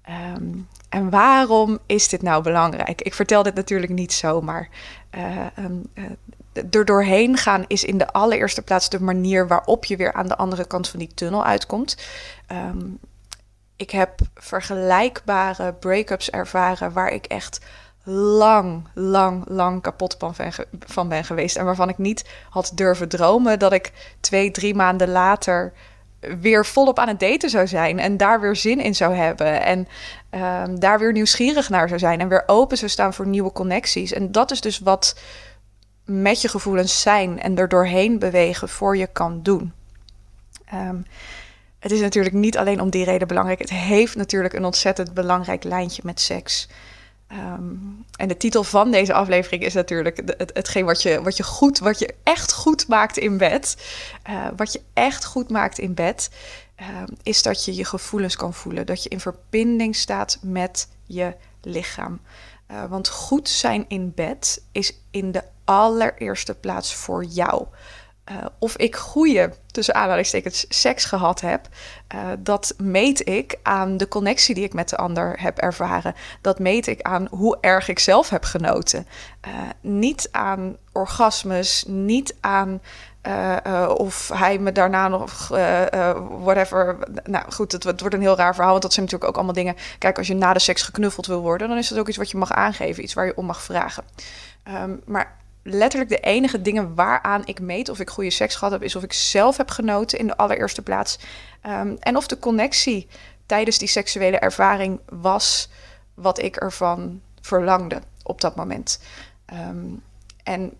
Um, 0.08 0.68
en 0.88 1.10
waarom 1.10 1.78
is 1.86 2.08
dit 2.08 2.22
nou 2.22 2.42
belangrijk? 2.42 3.02
Ik 3.02 3.14
vertel 3.14 3.42
dit 3.42 3.54
natuurlijk 3.54 3.92
niet 3.92 4.12
zomaar. 4.12 4.68
Uh, 5.14 5.46
um, 5.58 5.82
uh, 5.94 6.04
er 6.70 6.84
doorheen 6.84 7.36
gaan 7.36 7.64
is 7.66 7.84
in 7.84 7.98
de 7.98 8.12
allereerste 8.12 8.62
plaats 8.62 8.88
de 8.88 9.00
manier 9.00 9.48
waarop 9.48 9.84
je 9.84 9.96
weer 9.96 10.12
aan 10.12 10.28
de 10.28 10.36
andere 10.36 10.66
kant 10.66 10.88
van 10.88 10.98
die 10.98 11.14
tunnel 11.14 11.44
uitkomt. 11.44 11.96
Um, 12.52 12.98
ik 13.76 13.90
heb 13.90 14.20
vergelijkbare 14.34 15.72
break-ups 15.72 16.30
ervaren 16.30 16.92
waar 16.92 17.12
ik 17.12 17.26
echt 17.26 17.60
lang, 18.04 18.88
lang, 18.94 19.44
lang 19.48 19.82
kapot 19.82 20.16
van 20.78 21.08
ben 21.08 21.24
geweest. 21.24 21.56
En 21.56 21.64
waarvan 21.64 21.88
ik 21.88 21.98
niet 21.98 22.28
had 22.50 22.72
durven 22.74 23.08
dromen 23.08 23.58
dat 23.58 23.72
ik 23.72 24.16
twee, 24.20 24.50
drie 24.50 24.74
maanden 24.74 25.08
later 25.08 25.72
weer 26.40 26.66
volop 26.66 26.98
aan 26.98 27.08
het 27.08 27.20
daten 27.20 27.50
zou 27.50 27.66
zijn 27.66 27.98
en 27.98 28.16
daar 28.16 28.40
weer 28.40 28.56
zin 28.56 28.80
in 28.80 28.94
zou 28.94 29.14
hebben 29.14 29.62
en 29.62 29.88
um, 30.30 30.80
daar 30.80 30.98
weer 30.98 31.12
nieuwsgierig 31.12 31.68
naar 31.68 31.88
zou 31.88 32.00
zijn 32.00 32.20
en 32.20 32.28
weer 32.28 32.42
open 32.46 32.78
zou 32.78 32.90
staan 32.90 33.14
voor 33.14 33.26
nieuwe 33.26 33.52
connecties. 33.52 34.12
En 34.12 34.32
dat 34.32 34.50
is 34.50 34.60
dus 34.60 34.78
wat 34.78 35.18
met 36.04 36.40
je 36.40 36.48
gevoelens 36.48 37.00
zijn 37.00 37.40
en 37.40 37.58
er 37.58 37.68
doorheen 37.68 38.18
bewegen 38.18 38.68
voor 38.68 38.96
je 38.96 39.06
kan 39.06 39.42
doen. 39.42 39.72
Um, 40.74 41.04
het 41.78 41.90
is 41.90 42.00
natuurlijk 42.00 42.34
niet 42.34 42.58
alleen 42.58 42.80
om 42.80 42.90
die 42.90 43.04
reden 43.04 43.28
belangrijk. 43.28 43.58
Het 43.58 43.70
heeft 43.70 44.16
natuurlijk 44.16 44.54
een 44.54 44.64
ontzettend 44.64 45.14
belangrijk 45.14 45.64
lijntje 45.64 46.02
met 46.04 46.20
seks. 46.20 46.68
Um, 47.32 48.04
en 48.16 48.28
de 48.28 48.36
titel 48.36 48.64
van 48.64 48.90
deze 48.90 49.12
aflevering 49.12 49.62
is 49.62 49.74
natuurlijk 49.74 50.16
het, 50.16 50.50
hetgeen 50.54 50.84
wat 50.84 51.02
je, 51.02 51.22
wat 51.22 51.36
je 51.36 51.42
goed, 51.42 51.78
wat 51.78 51.98
je 51.98 52.14
echt 52.22 52.52
goed 52.52 52.88
maakt 52.88 53.16
in 53.16 53.38
bed. 53.38 53.76
Uh, 54.30 54.46
wat 54.56 54.72
je 54.72 54.80
echt 54.92 55.24
goed 55.24 55.50
maakt 55.50 55.78
in 55.78 55.94
bed, 55.94 56.30
uh, 56.80 56.86
is 57.22 57.42
dat 57.42 57.64
je 57.64 57.74
je 57.74 57.84
gevoelens 57.84 58.36
kan 58.36 58.54
voelen. 58.54 58.86
Dat 58.86 59.02
je 59.02 59.08
in 59.08 59.20
verbinding 59.20 59.96
staat 59.96 60.38
met 60.42 60.88
je 61.06 61.34
lichaam. 61.62 62.20
Uh, 62.70 62.84
want 62.84 63.08
goed 63.08 63.48
zijn 63.48 63.84
in 63.88 64.12
bed 64.14 64.62
is 64.72 64.94
in 65.10 65.32
de 65.32 65.42
allereerste 65.64 66.54
plaats 66.54 66.94
voor 66.94 67.24
jou. 67.24 67.66
Of 68.58 68.76
ik 68.76 68.96
goede, 68.96 69.52
tussen 69.66 69.94
aanhalingstekens, 69.94 70.66
seks 70.68 71.04
gehad 71.04 71.40
heb, 71.40 71.68
uh, 72.14 72.20
dat 72.38 72.74
meet 72.78 73.28
ik 73.28 73.58
aan 73.62 73.96
de 73.96 74.08
connectie 74.08 74.54
die 74.54 74.64
ik 74.64 74.74
met 74.74 74.88
de 74.88 74.96
ander 74.96 75.40
heb 75.40 75.58
ervaren. 75.58 76.14
Dat 76.40 76.58
meet 76.58 76.86
ik 76.86 77.02
aan 77.02 77.26
hoe 77.30 77.58
erg 77.60 77.88
ik 77.88 77.98
zelf 77.98 78.28
heb 78.28 78.44
genoten. 78.44 79.06
Uh, 79.46 79.52
niet 79.80 80.28
aan 80.30 80.76
orgasmes, 80.92 81.84
niet 81.86 82.36
aan 82.40 82.80
of 83.96 84.30
hij 84.34 84.58
me 84.58 84.72
daarna 84.72 85.08
nog, 85.08 85.48
whatever. 86.40 86.98
Nou 87.24 87.52
goed, 87.52 87.72
het, 87.72 87.84
wordt 87.84 88.14
een 88.14 88.20
heel 88.20 88.36
raar 88.36 88.54
verhaal. 88.54 88.70
Want 88.70 88.82
dat 88.82 88.92
zijn 88.92 89.04
natuurlijk 89.04 89.30
ook 89.30 89.36
allemaal 89.36 89.62
dingen. 89.62 89.76
Kijk, 89.98 90.18
als 90.18 90.26
je 90.26 90.34
na 90.34 90.52
de 90.52 90.58
seks 90.58 90.82
geknuffeld 90.82 91.26
wil 91.26 91.40
worden, 91.40 91.68
dan 91.68 91.78
is 91.78 91.88
dat 91.88 91.98
ook 91.98 92.08
iets 92.08 92.16
wat 92.16 92.30
je 92.30 92.36
mag 92.36 92.52
aangeven. 92.52 93.02
Iets 93.02 93.14
waar 93.14 93.26
je 93.26 93.36
om 93.36 93.46
mag 93.46 93.62
vragen. 93.62 94.04
Um, 94.68 95.00
maar 95.06 95.36
letterlijk 95.62 96.10
de 96.10 96.20
enige 96.20 96.62
dingen 96.62 96.94
waaraan 96.94 97.42
ik 97.44 97.60
meet 97.60 97.88
of 97.88 98.00
ik 98.00 98.10
goede 98.10 98.30
seks 98.30 98.54
gehad 98.54 98.72
heb, 98.72 98.82
is 98.82 98.96
of 98.96 99.02
ik 99.02 99.12
zelf 99.12 99.56
heb 99.56 99.70
genoten 99.70 100.18
in 100.18 100.26
de 100.26 100.36
allereerste 100.36 100.82
plaats. 100.82 101.18
Um, 101.66 101.96
en 102.00 102.16
of 102.16 102.26
de 102.26 102.38
connectie 102.38 103.08
tijdens 103.46 103.78
die 103.78 103.88
seksuele 103.88 104.38
ervaring 104.38 105.00
was 105.08 105.68
wat 106.14 106.42
ik 106.42 106.56
ervan 106.56 107.20
verlangde 107.40 108.02
op 108.22 108.40
dat 108.40 108.56
moment. 108.56 109.00
Um, 109.52 110.02
en 110.42 110.72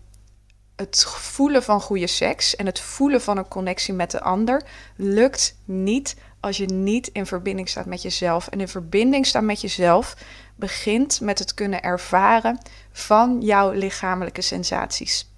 het 0.75 1.03
voelen 1.05 1.63
van 1.63 1.81
goede 1.81 2.07
seks 2.07 2.55
en 2.55 2.65
het 2.65 2.79
voelen 2.79 3.21
van 3.21 3.37
een 3.37 3.47
connectie 3.47 3.93
met 3.93 4.11
de 4.11 4.21
ander 4.21 4.63
lukt 4.95 5.55
niet 5.65 6.15
als 6.43 6.57
je 6.57 6.65
niet 6.65 7.07
in 7.07 7.25
verbinding 7.25 7.69
staat 7.69 7.85
met 7.85 8.01
jezelf. 8.01 8.47
En 8.47 8.59
in 8.59 8.67
verbinding 8.67 9.25
staan 9.25 9.45
met 9.45 9.61
jezelf 9.61 10.15
begint 10.55 11.21
met 11.21 11.39
het 11.39 11.53
kunnen 11.53 11.81
ervaren 11.81 12.57
van 12.91 13.41
jouw 13.41 13.71
lichamelijke 13.71 14.41
sensaties. 14.41 15.31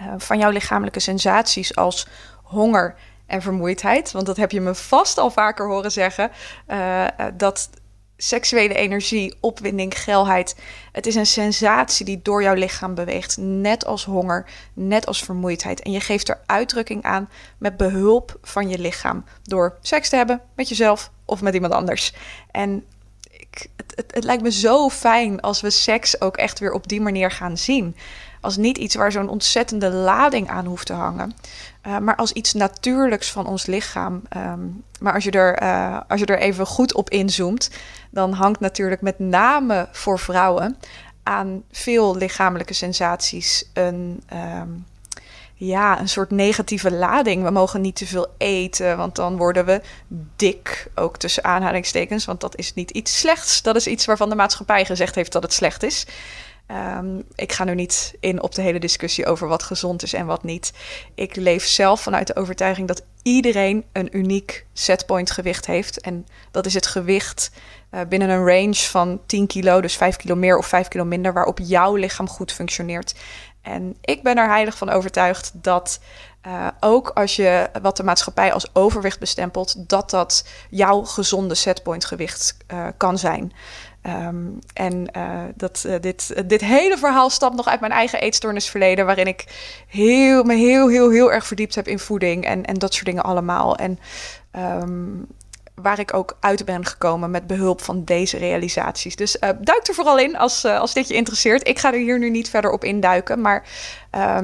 Uh, 0.00 0.14
van 0.16 0.38
jouw 0.38 0.50
lichamelijke 0.50 1.00
sensaties 1.00 1.76
als 1.76 2.08
honger 2.42 2.94
en 3.26 3.42
vermoeidheid. 3.42 4.12
Want 4.12 4.26
dat 4.26 4.36
heb 4.36 4.50
je 4.50 4.60
me 4.60 4.74
vast 4.74 5.18
al 5.18 5.30
vaker 5.30 5.66
horen 5.66 5.92
zeggen. 5.92 6.30
Uh, 6.68 7.06
dat 7.34 7.70
seksuele 8.28 8.74
energie, 8.74 9.34
opwinding, 9.40 9.98
geilheid. 9.98 10.56
Het 10.92 11.06
is 11.06 11.14
een 11.14 11.26
sensatie 11.26 12.06
die 12.06 12.20
door 12.22 12.42
jouw 12.42 12.54
lichaam 12.54 12.94
beweegt, 12.94 13.36
net 13.36 13.84
als 13.84 14.04
honger, 14.04 14.46
net 14.72 15.06
als 15.06 15.22
vermoeidheid. 15.24 15.82
En 15.82 15.92
je 15.92 16.00
geeft 16.00 16.28
er 16.28 16.40
uitdrukking 16.46 17.02
aan 17.02 17.28
met 17.58 17.76
behulp 17.76 18.38
van 18.42 18.68
je 18.68 18.78
lichaam, 18.78 19.24
door 19.42 19.78
seks 19.80 20.08
te 20.08 20.16
hebben 20.16 20.40
met 20.54 20.68
jezelf 20.68 21.10
of 21.24 21.42
met 21.42 21.54
iemand 21.54 21.72
anders. 21.72 22.12
En 22.50 22.84
ik, 23.30 23.66
het, 23.76 23.92
het, 23.96 24.14
het 24.14 24.24
lijkt 24.24 24.42
me 24.42 24.52
zo 24.52 24.88
fijn 24.88 25.40
als 25.40 25.60
we 25.60 25.70
seks 25.70 26.20
ook 26.20 26.36
echt 26.36 26.58
weer 26.58 26.72
op 26.72 26.88
die 26.88 27.00
manier 27.00 27.30
gaan 27.30 27.58
zien 27.58 27.96
als 28.44 28.56
niet 28.56 28.78
iets 28.78 28.94
waar 28.94 29.12
zo'n 29.12 29.28
ontzettende 29.28 29.90
lading 29.90 30.48
aan 30.48 30.66
hoeft 30.66 30.86
te 30.86 30.92
hangen. 30.92 31.34
Uh, 31.86 31.98
maar 31.98 32.16
als 32.16 32.32
iets 32.32 32.52
natuurlijks 32.52 33.30
van 33.30 33.46
ons 33.46 33.66
lichaam. 33.66 34.22
Um, 34.36 34.84
maar 35.00 35.14
als 35.14 35.24
je, 35.24 35.30
er, 35.30 35.62
uh, 35.62 36.00
als 36.08 36.20
je 36.20 36.26
er 36.26 36.38
even 36.38 36.66
goed 36.66 36.94
op 36.94 37.10
inzoomt, 37.10 37.70
dan 38.10 38.32
hangt 38.32 38.60
natuurlijk 38.60 39.00
met 39.00 39.18
name 39.18 39.88
voor 39.92 40.18
vrouwen 40.18 40.76
aan 41.22 41.62
veel 41.70 42.16
lichamelijke 42.16 42.74
sensaties 42.74 43.70
een, 43.72 44.22
um, 44.60 44.86
ja, 45.54 46.00
een 46.00 46.08
soort 46.08 46.30
negatieve 46.30 46.92
lading. 46.92 47.42
We 47.42 47.50
mogen 47.50 47.80
niet 47.80 47.96
te 47.96 48.06
veel 48.06 48.26
eten, 48.38 48.96
want 48.96 49.16
dan 49.16 49.36
worden 49.36 49.64
we 49.64 49.80
dik. 50.36 50.90
Ook 50.94 51.16
tussen 51.16 51.44
aanhalingstekens, 51.44 52.24
want 52.24 52.40
dat 52.40 52.56
is 52.56 52.74
niet 52.74 52.90
iets 52.90 53.18
slechts. 53.18 53.62
Dat 53.62 53.76
is 53.76 53.86
iets 53.86 54.04
waarvan 54.04 54.28
de 54.28 54.34
maatschappij 54.34 54.84
gezegd 54.84 55.14
heeft 55.14 55.32
dat 55.32 55.42
het 55.42 55.52
slecht 55.52 55.82
is. 55.82 56.06
Um, 56.70 57.24
ik 57.34 57.52
ga 57.52 57.64
nu 57.64 57.74
niet 57.74 58.14
in 58.20 58.42
op 58.42 58.54
de 58.54 58.62
hele 58.62 58.78
discussie 58.78 59.26
over 59.26 59.48
wat 59.48 59.62
gezond 59.62 60.02
is 60.02 60.12
en 60.12 60.26
wat 60.26 60.42
niet. 60.42 60.72
Ik 61.14 61.36
leef 61.36 61.66
zelf 61.66 62.00
vanuit 62.00 62.26
de 62.26 62.36
overtuiging 62.36 62.88
dat 62.88 63.02
iedereen 63.22 63.84
een 63.92 64.16
uniek 64.16 64.66
setpoint 64.72 65.30
gewicht 65.30 65.66
heeft. 65.66 66.00
En 66.00 66.26
dat 66.50 66.66
is 66.66 66.74
het 66.74 66.86
gewicht 66.86 67.50
uh, 67.90 68.00
binnen 68.08 68.28
een 68.28 68.46
range 68.46 68.74
van 68.74 69.20
10 69.26 69.46
kilo, 69.46 69.80
dus 69.80 69.96
5 69.96 70.16
kilo 70.16 70.34
meer 70.34 70.58
of 70.58 70.66
5 70.66 70.88
kilo 70.88 71.04
minder, 71.04 71.32
waarop 71.32 71.58
jouw 71.62 71.94
lichaam 71.94 72.28
goed 72.28 72.52
functioneert. 72.52 73.14
En 73.62 73.96
ik 74.00 74.22
ben 74.22 74.36
er 74.36 74.48
heilig 74.48 74.76
van 74.76 74.90
overtuigd 74.90 75.50
dat 75.54 76.00
uh, 76.46 76.66
ook 76.80 77.08
als 77.08 77.36
je 77.36 77.70
wat 77.82 77.96
de 77.96 78.02
maatschappij 78.02 78.52
als 78.52 78.74
overwicht 78.74 79.18
bestempelt, 79.18 79.88
dat 79.88 80.10
dat 80.10 80.44
jouw 80.70 81.04
gezonde 81.04 81.54
setpoint 81.54 82.04
gewicht 82.04 82.56
uh, 82.72 82.86
kan 82.96 83.18
zijn. 83.18 83.52
Um, 84.06 84.58
en 84.74 85.06
uh, 85.16 85.42
dat, 85.54 85.84
uh, 85.86 85.94
dit, 86.00 86.42
dit 86.46 86.60
hele 86.60 86.98
verhaal 86.98 87.30
stamt 87.30 87.56
nog 87.56 87.68
uit 87.68 87.80
mijn 87.80 87.92
eigen 87.92 88.20
eetstoornisverleden, 88.20 89.06
waarin 89.06 89.26
ik 89.26 89.44
heel, 89.88 90.42
me 90.42 90.54
heel, 90.54 90.88
heel, 90.88 91.10
heel 91.10 91.32
erg 91.32 91.46
verdiept 91.46 91.74
heb 91.74 91.88
in 91.88 91.98
voeding 91.98 92.44
en, 92.44 92.64
en 92.64 92.74
dat 92.74 92.94
soort 92.94 93.06
dingen 93.06 93.22
allemaal. 93.22 93.76
En 93.76 93.98
um, 94.56 95.26
waar 95.74 95.98
ik 95.98 96.14
ook 96.14 96.36
uit 96.40 96.64
ben 96.64 96.84
gekomen 96.86 97.30
met 97.30 97.46
behulp 97.46 97.82
van 97.82 98.04
deze 98.04 98.38
realisaties. 98.38 99.16
Dus 99.16 99.36
uh, 99.36 99.48
duik 99.60 99.88
er 99.88 99.94
vooral 99.94 100.18
in 100.18 100.36
als, 100.36 100.64
uh, 100.64 100.80
als 100.80 100.94
dit 100.94 101.08
je 101.08 101.14
interesseert. 101.14 101.68
Ik 101.68 101.78
ga 101.78 101.92
er 101.92 101.98
hier 101.98 102.18
nu 102.18 102.30
niet 102.30 102.50
verder 102.50 102.70
op 102.70 102.84
induiken, 102.84 103.40
maar 103.40 103.68
uh, 104.14 104.38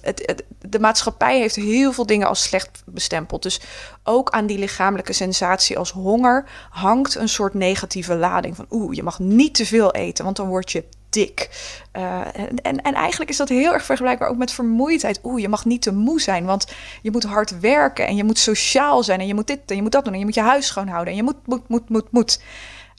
het, 0.00 0.22
het, 0.26 0.44
de 0.58 0.80
maatschappij 0.80 1.38
heeft 1.38 1.56
heel 1.56 1.92
veel 1.92 2.06
dingen 2.06 2.28
als 2.28 2.42
slecht 2.42 2.82
bestempeld. 2.86 3.42
Dus 3.42 3.60
ook 4.02 4.30
aan 4.30 4.46
die 4.46 4.58
lichamelijke 4.58 5.12
sensatie 5.12 5.78
als 5.78 5.90
honger 5.90 6.44
hangt 6.70 7.14
een 7.14 7.28
soort 7.28 7.54
negatieve 7.54 8.14
lading 8.14 8.56
van 8.56 8.66
oeh, 8.70 8.94
je 8.94 9.02
mag 9.02 9.18
niet 9.18 9.54
te 9.54 9.66
veel 9.66 9.92
eten, 9.92 10.24
want 10.24 10.36
dan 10.36 10.48
word 10.48 10.72
je 10.72 10.84
dik. 11.14 11.48
Uh, 11.96 12.20
en, 12.62 12.82
en 12.82 12.94
eigenlijk 12.94 13.30
is 13.30 13.36
dat 13.36 13.48
heel 13.48 13.72
erg 13.72 13.84
vergelijkbaar 13.84 14.28
ook 14.28 14.36
met 14.36 14.52
vermoeidheid. 14.52 15.20
Oeh, 15.22 15.40
je 15.40 15.48
mag 15.48 15.64
niet 15.64 15.82
te 15.82 15.92
moe 15.92 16.20
zijn, 16.20 16.44
want 16.44 16.66
je 17.02 17.10
moet 17.10 17.24
hard 17.24 17.60
werken 17.60 18.06
en 18.06 18.16
je 18.16 18.24
moet 18.24 18.38
sociaal 18.38 19.02
zijn 19.02 19.20
en 19.20 19.26
je 19.26 19.34
moet 19.34 19.46
dit 19.46 19.60
en 19.66 19.76
je 19.76 19.82
moet 19.82 19.92
dat 19.92 20.04
doen 20.04 20.12
en 20.12 20.18
je 20.18 20.24
moet 20.24 20.34
je 20.34 20.40
huis 20.40 20.66
schoonhouden 20.66 21.12
en 21.12 21.16
je 21.16 21.22
moet, 21.22 21.46
moet, 21.46 21.68
moet, 21.68 21.88
moet, 21.88 22.10
moet. 22.10 22.40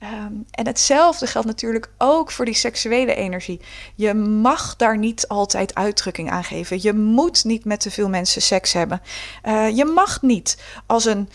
Um, 0.03 0.45
en 0.51 0.67
hetzelfde 0.67 1.27
geldt 1.27 1.48
natuurlijk 1.48 1.89
ook 1.98 2.31
voor 2.31 2.45
die 2.45 2.53
seksuele 2.53 3.15
energie. 3.15 3.62
Je 3.95 4.13
mag 4.13 4.75
daar 4.75 4.98
niet 4.98 5.27
altijd 5.27 5.75
uitdrukking 5.75 6.31
aan 6.31 6.43
geven. 6.43 6.81
Je 6.81 6.93
moet 6.93 7.43
niet 7.43 7.65
met 7.65 7.79
te 7.79 7.91
veel 7.91 8.10
mensen 8.10 8.41
seks 8.41 8.74
hebben. 8.74 9.01
Uh, 9.43 9.69
je 9.69 9.86
mag 9.86 10.22
niet 10.22 10.57
als 10.86 11.05
een 11.05 11.29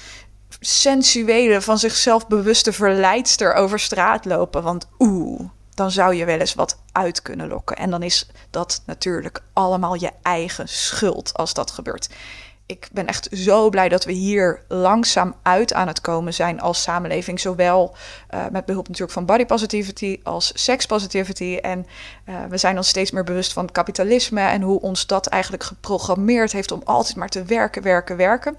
sensuele, 0.60 1.60
van 1.60 1.78
zichzelf 1.78 2.26
bewuste 2.26 2.72
verleidster 2.72 3.54
over 3.54 3.80
straat 3.80 4.25
lopen. 4.25 4.62
Want 4.62 4.88
oeh, 4.99 5.40
dan 5.80 5.90
zou 5.90 6.14
je 6.14 6.25
wel 6.25 6.38
eens 6.38 6.54
wat 6.54 6.78
uit 6.92 7.22
kunnen 7.22 7.49
lokken. 7.49 7.76
En 7.76 7.90
dan 7.90 8.02
is 8.02 8.30
dat 8.50 8.82
natuurlijk 8.87 9.42
allemaal 9.52 9.94
je 9.94 10.10
eigen 10.22 10.68
schuld 10.68 11.34
als 11.34 11.54
dat 11.54 11.70
gebeurt. 11.70 12.08
Ik 12.66 12.88
ben 12.92 13.06
echt 13.06 13.28
zo 13.32 13.68
blij 13.68 13.88
dat 13.88 14.04
we 14.04 14.12
hier 14.12 14.62
langzaam 14.68 15.34
uit 15.42 15.72
aan 15.72 15.87
het 15.87 16.00
komen 16.00 16.34
zijn 16.34 16.60
als 16.60 16.82
samenleving. 16.82 17.40
Zowel 17.40 17.94
uh, 18.34 18.44
met 18.50 18.64
behulp 18.64 18.87
natuurlijk 18.87 19.12
van 19.12 19.26
body 19.26 19.44
positivity 19.44 20.20
als 20.22 20.52
sex 20.54 20.87
positivity. 20.87 21.56
En 21.56 21.87
uh, 22.26 22.44
we 22.49 22.56
zijn 22.56 22.76
ons 22.76 22.88
steeds 22.88 23.10
meer 23.10 23.25
bewust 23.25 23.52
van 23.52 23.72
kapitalisme 23.72 24.40
en 24.40 24.62
hoe 24.62 24.80
ons 24.80 25.06
dat 25.06 25.26
eigenlijk 25.26 25.62
geprogrammeerd 25.62 26.52
heeft 26.52 26.72
om 26.72 26.82
altijd 26.84 27.16
maar 27.16 27.28
te 27.28 27.44
werken, 27.44 27.82
werken, 27.82 28.16
werken. 28.16 28.56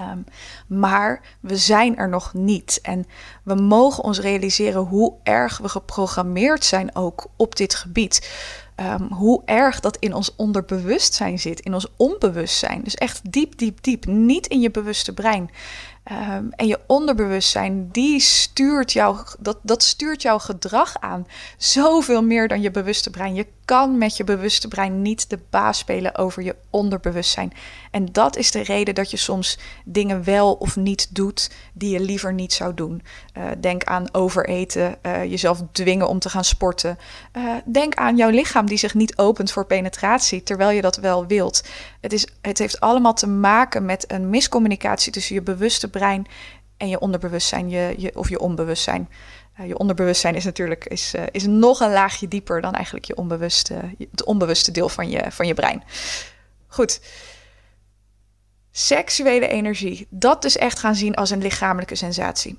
Um, 0.00 0.24
maar 0.66 1.20
we 1.40 1.56
zijn 1.56 1.96
er 1.96 2.08
nog 2.08 2.34
niet. 2.34 2.78
En 2.82 3.06
we 3.42 3.54
mogen 3.54 4.04
ons 4.04 4.20
realiseren 4.20 4.80
hoe 4.80 5.14
erg 5.22 5.58
we 5.58 5.68
geprogrammeerd 5.68 6.64
zijn 6.64 6.94
ook 6.96 7.26
op 7.36 7.56
dit 7.56 7.74
gebied. 7.74 8.30
Um, 8.76 9.12
hoe 9.12 9.42
erg 9.44 9.80
dat 9.80 9.96
in 9.96 10.14
ons 10.14 10.36
onderbewustzijn 10.36 11.38
zit, 11.38 11.60
in 11.60 11.74
ons 11.74 11.86
onbewustzijn. 11.96 12.82
Dus 12.82 12.94
echt 12.94 13.32
diep, 13.32 13.58
diep, 13.58 13.82
diep. 13.82 14.06
Niet 14.06 14.46
in 14.46 14.60
je 14.60 14.70
bewuste 14.70 15.12
brein. 15.12 15.50
Um, 16.12 16.50
en 16.50 16.66
je 16.66 16.80
onderbewustzijn, 16.86 17.88
die 17.90 18.20
stuurt 18.20 18.92
jou, 18.92 19.18
dat, 19.38 19.58
dat 19.62 19.82
stuurt 19.82 20.22
jouw 20.22 20.38
gedrag 20.38 21.00
aan. 21.00 21.26
Zoveel 21.56 22.22
meer 22.22 22.48
dan 22.48 22.60
je 22.60 22.70
bewuste 22.70 23.10
brein. 23.10 23.34
Je 23.34 23.46
kan 23.64 23.98
met 23.98 24.16
je 24.16 24.24
bewuste 24.24 24.68
brein 24.68 25.02
niet 25.02 25.30
de 25.30 25.38
baas 25.50 25.78
spelen 25.78 26.16
over 26.16 26.42
je 26.42 26.56
onderbewustzijn. 26.70 27.52
En 27.90 28.06
dat 28.12 28.36
is 28.36 28.50
de 28.50 28.62
reden 28.62 28.94
dat 28.94 29.10
je 29.10 29.16
soms 29.16 29.58
dingen 29.84 30.24
wel 30.24 30.52
of 30.52 30.76
niet 30.76 31.14
doet 31.14 31.50
die 31.72 31.90
je 31.90 32.00
liever 32.00 32.32
niet 32.32 32.52
zou 32.52 32.74
doen. 32.74 33.02
Uh, 33.38 33.44
denk 33.58 33.84
aan 33.84 34.14
overeten, 34.14 34.98
uh, 35.02 35.24
jezelf 35.24 35.62
dwingen 35.72 36.08
om 36.08 36.18
te 36.18 36.30
gaan 36.30 36.44
sporten. 36.44 36.98
Uh, 37.36 37.54
denk 37.64 37.94
aan 37.94 38.16
jouw 38.16 38.30
lichaam 38.30 38.66
die 38.66 38.78
zich 38.78 38.94
niet 38.94 39.18
opent 39.18 39.52
voor 39.52 39.66
penetratie, 39.66 40.42
terwijl 40.42 40.70
je 40.70 40.82
dat 40.82 40.96
wel 40.96 41.26
wilt. 41.26 41.64
Het, 42.00 42.12
is, 42.12 42.26
het 42.40 42.58
heeft 42.58 42.80
allemaal 42.80 43.14
te 43.14 43.28
maken 43.28 43.84
met 43.84 44.12
een 44.12 44.30
miscommunicatie 44.30 45.12
tussen 45.12 45.34
je 45.34 45.42
bewuste 45.42 45.90
brein 45.90 46.26
en 46.76 46.88
je 46.88 47.00
onderbewustzijn, 47.00 47.68
je, 47.68 47.94
je, 47.96 48.12
of 48.14 48.28
je 48.28 48.40
onbewustzijn. 48.40 49.08
Uh, 49.60 49.66
je 49.66 49.78
onderbewustzijn 49.78 50.34
is 50.34 50.44
natuurlijk 50.44 50.84
is, 50.84 51.14
uh, 51.14 51.22
is 51.30 51.46
nog 51.46 51.80
een 51.80 51.92
laagje 51.92 52.28
dieper 52.28 52.60
dan 52.60 52.72
eigenlijk 52.72 53.04
je 53.04 53.16
onbewuste, 53.16 53.74
het 54.10 54.24
onbewuste 54.24 54.70
deel 54.70 54.88
van 54.88 55.10
je, 55.10 55.30
van 55.30 55.46
je 55.46 55.54
brein. 55.54 55.82
Goed. 56.66 57.00
Seksuele 58.70 59.48
energie, 59.48 60.06
dat 60.10 60.42
dus 60.42 60.56
echt 60.56 60.78
gaan 60.78 60.94
zien 60.94 61.14
als 61.14 61.30
een 61.30 61.42
lichamelijke 61.42 61.94
sensatie. 61.94 62.58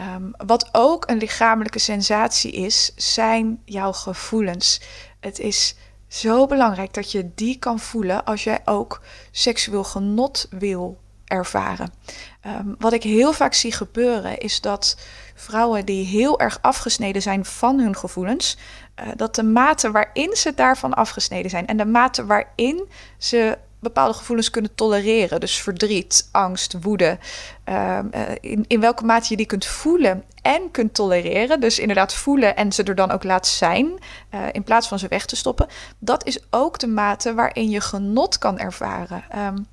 Um, 0.00 0.34
wat 0.46 0.68
ook 0.72 1.10
een 1.10 1.18
lichamelijke 1.18 1.78
sensatie 1.78 2.52
is, 2.52 2.92
zijn 2.96 3.62
jouw 3.64 3.92
gevoelens. 3.92 4.80
Het 5.20 5.38
is 5.38 5.74
Zo 6.12 6.46
belangrijk 6.46 6.94
dat 6.94 7.12
je 7.12 7.30
die 7.34 7.58
kan 7.58 7.78
voelen 7.78 8.24
als 8.24 8.44
jij 8.44 8.60
ook 8.64 9.02
seksueel 9.30 9.84
genot 9.84 10.46
wil 10.50 11.00
ervaren. 11.32 11.92
Ehm, 12.40 12.66
wat 12.78 12.92
ik 12.92 13.02
heel 13.02 13.32
vaak 13.32 13.54
zie 13.54 13.72
gebeuren 13.72 14.38
is 14.38 14.60
dat 14.60 14.96
vrouwen 15.34 15.84
die 15.84 16.04
heel 16.04 16.40
erg 16.40 16.58
afgesneden 16.60 17.22
zijn 17.22 17.44
van 17.44 17.78
hun 17.78 17.96
gevoelens, 17.96 18.56
uh, 19.00 19.08
dat 19.16 19.34
de 19.34 19.42
mate 19.42 19.90
waarin 19.90 20.36
ze 20.36 20.54
daarvan 20.54 20.94
afgesneden 20.94 21.50
zijn 21.50 21.66
en 21.66 21.76
de 21.76 21.84
mate 21.84 22.26
waarin 22.26 22.88
ze 23.18 23.58
bepaalde 23.82 24.14
gevoelens 24.14 24.50
kunnen 24.50 24.74
tolereren. 24.74 25.40
Dus 25.40 25.60
verdriet, 25.60 26.28
angst, 26.32 26.76
woede. 26.80 27.18
Ehm, 27.64 28.06
eh, 28.10 28.22
in, 28.40 28.64
in 28.66 28.80
welke 28.80 29.04
mate 29.04 29.26
je 29.28 29.36
die 29.36 29.46
kunt 29.46 29.66
voelen 29.66 30.24
en 30.42 30.70
kunt 30.70 30.94
tolereren. 30.94 31.60
Dus 31.60 31.78
inderdaad 31.78 32.14
voelen 32.14 32.56
en 32.56 32.72
ze 32.72 32.82
er 32.82 32.94
dan 32.94 33.10
ook 33.10 33.24
laat 33.24 33.46
zijn. 33.46 33.86
Uh, 34.34 34.40
in 34.52 34.62
plaats 34.62 34.88
van 34.88 34.98
ze 34.98 35.08
weg 35.08 35.26
te 35.26 35.36
stoppen. 35.36 35.66
Dat 35.98 36.26
is 36.26 36.38
ook 36.50 36.78
de 36.78 36.86
mate 36.86 37.34
waarin 37.34 37.70
je 37.70 37.80
genot 37.80 38.38
kan 38.38 38.58
ervaren. 38.58 39.24
Um, 39.36 39.66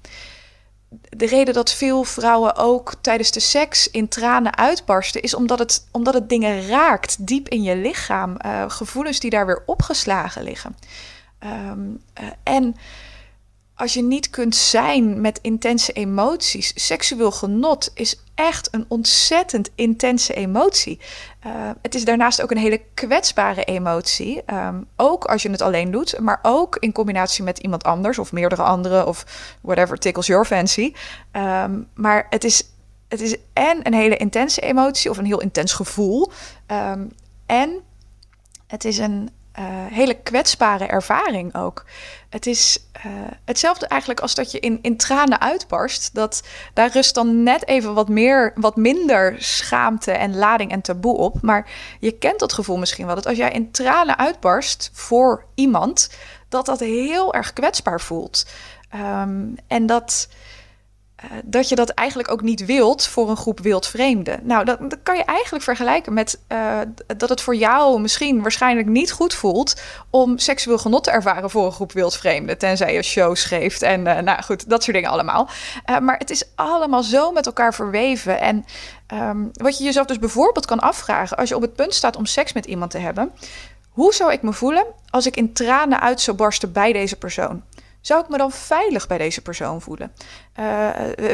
de 1.10 1.26
reden 1.26 1.54
dat 1.54 1.72
veel 1.72 2.04
vrouwen 2.04 2.56
ook 2.56 2.94
tijdens 3.02 3.32
de 3.32 3.40
seks 3.40 3.90
in 3.90 4.08
tranen 4.08 4.58
uitbarsten, 4.58 5.22
is 5.22 5.34
omdat 5.34 5.60
het, 5.60 5.88
omdat 5.92 6.14
het 6.14 6.30
dingen 6.30 6.68
raakt 6.68 7.28
diep 7.28 7.50
in 7.50 7.64
je 7.64 7.76
lichaam. 7.76 8.38
Uh, 8.46 8.64
gevoelens 8.68 9.20
die 9.20 9.30
daar 9.30 9.46
weer 9.46 9.64
opgeslagen 9.66 10.44
liggen. 10.44 10.76
Um, 11.44 12.02
uh, 12.22 12.28
en 12.44 12.76
als 13.80 13.94
je 13.94 14.04
niet 14.04 14.30
kunt 14.30 14.56
zijn 14.56 15.22
met 15.22 15.40
intense 15.42 15.92
emoties. 15.92 16.72
Seksueel 16.76 17.32
genot 17.32 17.92
is 17.94 18.24
echt 18.36 18.68
een 18.72 18.86
ontzettend 18.88 19.70
intense 19.76 20.34
emotie. 20.34 21.00
Uh, 21.46 21.70
het 21.82 21.96
is 21.96 22.06
daarnaast 22.06 22.42
ook 22.42 22.52
een 22.52 22.58
hele 22.58 22.82
kwetsbare 22.94 23.64
emotie. 23.64 24.42
Um, 24.54 24.88
ook 24.96 25.26
als 25.26 25.42
je 25.42 25.50
het 25.50 25.62
alleen 25.62 25.92
doet, 25.92 26.20
maar 26.20 26.40
ook 26.42 26.78
in 26.80 26.92
combinatie 26.92 27.44
met 27.44 27.58
iemand 27.58 27.84
anders 27.84 28.20
of 28.20 28.32
meerdere 28.32 28.64
anderen 28.64 29.08
of 29.08 29.26
whatever 29.62 29.98
tickles 29.98 30.28
your 30.28 30.46
fancy. 30.46 30.94
Um, 31.32 31.88
maar 31.94 32.28
het 32.30 32.44
is, 32.44 32.64
het 33.08 33.22
is 33.22 33.36
en 33.54 33.80
een 33.84 33.94
hele 33.94 34.18
intense 34.18 34.62
emotie 34.62 35.10
of 35.10 35.18
een 35.18 35.26
heel 35.26 35.42
intens 35.42 35.74
gevoel. 35.74 36.32
Um, 36.68 37.12
en 37.46 37.80
het 38.68 38.86
is 38.86 38.98
een 38.98 39.30
uh, 39.60 39.66
hele 39.90 40.14
kwetsbare 40.14 40.86
ervaring 40.86 41.56
ook. 41.56 41.86
Het 42.30 42.46
is 42.46 42.80
uh, 43.06 43.12
hetzelfde 43.46 43.88
eigenlijk 43.88 44.22
als 44.22 44.36
dat 44.36 44.52
je 44.52 44.60
in, 44.60 44.80
in 44.82 44.98
tranen 44.98 45.42
uitbarst. 45.42 46.16
Dat, 46.16 46.44
daar 46.74 46.92
rust 46.92 47.16
dan 47.16 47.44
net 47.44 47.68
even 47.68 47.94
wat, 47.94 48.10
meer, 48.10 48.52
wat 48.56 48.76
minder 48.76 49.36
schaamte 49.38 50.12
en 50.12 50.36
lading 50.36 50.72
en 50.72 50.82
taboe 50.82 51.18
op. 51.18 51.42
Maar 51.42 51.70
je 52.00 52.12
kent 52.12 52.40
dat 52.40 52.54
gevoel 52.54 52.78
misschien 52.78 53.06
wel. 53.06 53.16
Dat 53.16 53.26
als 53.26 53.38
jij 53.38 53.52
in 53.52 53.72
tranen 53.72 54.18
uitbarst 54.18 54.90
voor 54.94 55.46
iemand, 55.56 56.10
dat 56.50 56.66
dat 56.66 56.80
heel 56.80 57.34
erg 57.34 57.54
kwetsbaar 57.54 58.02
voelt. 58.02 58.46
Um, 58.96 59.56
en 59.68 59.86
dat 59.86 60.28
uh, 61.24 61.32
dat 61.44 61.70
je 61.70 61.76
dat 61.76 61.90
eigenlijk 61.90 62.32
ook 62.32 62.42
niet 62.42 62.66
wilt 62.66 63.08
voor 63.08 63.30
een 63.30 63.38
groep 63.38 63.60
wildvreemden. 63.60 64.40
Nou, 64.44 64.66
dat, 64.66 64.80
kan 65.04 65.18
je 65.18 65.24
eigenlijk 65.24 65.64
vergelijken 65.64 66.14
met 66.14 66.40
uh, 66.52 66.80
dat 67.18 67.30
het 67.30 67.42
voor 67.42 67.56
jou 67.56 68.02
misschien 68.02 68.42
waarschijnlijk 68.42 68.88
niet 68.88 69.12
goed 69.12 69.34
voelt 69.34 69.82
om 70.10 70.38
seksueel 70.38 70.78
genot 70.78 71.04
te 71.04 71.12
ervaren 71.12 71.50
voor 71.50 71.66
een 71.66 71.72
groep 71.72 71.92
wildvreemden. 71.92 72.58
Tenzij 72.58 72.94
je 72.94 73.04
shows 73.04 73.44
geeft 73.44 73.82
en 73.82 74.06
uh, 74.06 74.18
nou 74.18 74.44
goed, 74.44 74.70
dat 74.70 74.84
soort 74.84 74.96
dingen 74.96 75.12
allemaal. 75.12 75.50
maar 76.02 76.18
het 76.18 76.30
is 76.30 76.44
allemaal 76.56 77.04
zo 77.04 77.32
met 77.32 77.46
elkaar 77.46 77.74
verweven. 77.74 78.40
En 78.40 78.66
um, 79.14 79.50
wat 79.54 79.78
je 79.78 79.84
jezelf 79.84 80.06
dus 80.06 80.20
bijvoorbeeld 80.20 80.66
kan 80.66 80.80
afvragen 80.80 81.38
als 81.38 81.50
je 81.50 81.56
op 81.56 81.62
het 81.62 81.76
punt 81.76 81.94
staat 81.94 82.16
om 82.16 82.26
seks 82.26 82.54
met 82.54 82.66
iemand 82.66 82.92
te 82.92 82.98
hebben. 82.98 83.32
Hoe 83.90 84.14
zou 84.14 84.32
ik 84.32 84.42
me 84.42 84.54
voelen 84.54 84.86
als 85.10 85.26
ik 85.26 85.36
in 85.36 85.54
tranen 85.54 86.00
uit 86.00 86.22
zou 86.22 86.38
barsten 86.38 86.72
bij 86.72 86.94
deze 86.94 87.16
persoon? 87.16 87.64
Zou 88.02 88.24
ik 88.24 88.30
me 88.30 88.38
dan 88.38 88.52
veilig 88.52 89.08
bij 89.08 89.18
deze 89.18 89.42
persoon 89.42 89.82
voelen? 89.82 90.12
Uh, 90.60 90.90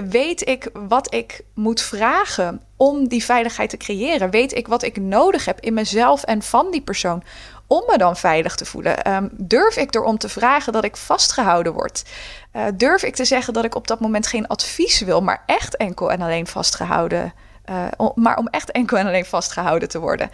weet 0.10 0.48
ik 0.48 0.70
wat 0.74 1.14
ik 1.14 1.42
moet 1.54 1.82
vragen 1.82 2.62
om 2.76 3.08
die 3.08 3.24
veiligheid 3.24 3.70
te 3.70 3.78
creëren? 3.78 4.30
Weet 4.30 4.54
ik 4.54 4.68
wat 4.68 4.84
ik 4.84 4.98
nodig 4.98 5.46
heb 5.46 5.60
in 5.60 5.74
mezelf 5.74 6.24
en 6.24 6.42
van 6.42 6.72
die 6.72 6.82
persoon 6.82 7.24
om 7.68 7.84
me 7.88 7.98
dan 7.98 8.16
veilig 8.16 8.56
te 8.56 8.66
voelen? 8.66 9.14
Um, 9.14 9.30
durf 9.32 9.78
ik 9.78 9.96
erom 9.96 10.18
te 10.18 10.30
vragen 10.30 10.74
dat 10.74 10.84
ik 10.84 10.98
vastgehouden 10.98 11.74
word? 11.74 12.06
Uh, 12.54 12.64
durf 12.74 13.04
ik 13.04 13.16
te 13.16 13.26
zeggen 13.26 13.54
dat 13.54 13.66
ik 13.66 13.76
op 13.76 13.88
dat 13.88 14.00
moment 14.00 14.28
geen 14.28 14.48
advies 14.48 15.00
wil, 15.00 15.22
maar 15.22 15.44
echt 15.46 15.78
enkel 15.78 16.12
en 16.12 16.22
alleen 16.22 16.48
vastgehouden? 16.48 17.34
Uh, 17.70 18.12
maar 18.16 18.38
om 18.38 18.48
echt 18.48 18.72
enkel 18.72 18.98
en 18.98 19.08
alleen 19.08 19.26
vastgehouden 19.26 19.90
te 19.90 20.00
worden. 20.00 20.30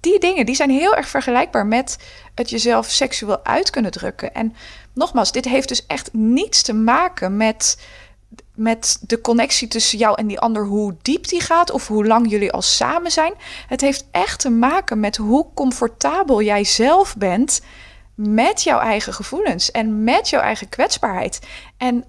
Die 0.00 0.20
dingen 0.20 0.46
die 0.46 0.54
zijn 0.54 0.70
heel 0.70 0.96
erg 0.96 1.08
vergelijkbaar 1.08 1.66
met 1.66 1.98
het 2.34 2.50
jezelf 2.50 2.86
seksueel 2.86 3.44
uit 3.44 3.70
kunnen 3.70 3.90
drukken. 3.90 4.34
En 4.34 4.54
nogmaals, 4.92 5.32
dit 5.32 5.44
heeft 5.44 5.68
dus 5.68 5.86
echt 5.86 6.12
niets 6.12 6.62
te 6.62 6.72
maken 6.72 7.36
met, 7.36 7.82
met 8.54 8.98
de 9.06 9.20
connectie 9.20 9.68
tussen 9.68 9.98
jou 9.98 10.14
en 10.16 10.26
die 10.26 10.40
ander, 10.40 10.66
hoe 10.66 10.96
diep 11.02 11.28
die 11.28 11.40
gaat 11.40 11.70
of 11.70 11.88
hoe 11.88 12.06
lang 12.06 12.30
jullie 12.30 12.52
al 12.52 12.62
samen 12.62 13.10
zijn. 13.10 13.34
Het 13.66 13.80
heeft 13.80 14.06
echt 14.10 14.40
te 14.40 14.50
maken 14.50 15.00
met 15.00 15.16
hoe 15.16 15.46
comfortabel 15.54 16.42
jij 16.42 16.64
zelf 16.64 17.16
bent 17.16 17.60
met 18.14 18.62
jouw 18.62 18.78
eigen 18.78 19.14
gevoelens 19.14 19.70
en 19.70 20.04
met 20.04 20.28
jouw 20.28 20.40
eigen 20.40 20.68
kwetsbaarheid. 20.68 21.40
En 21.76 22.04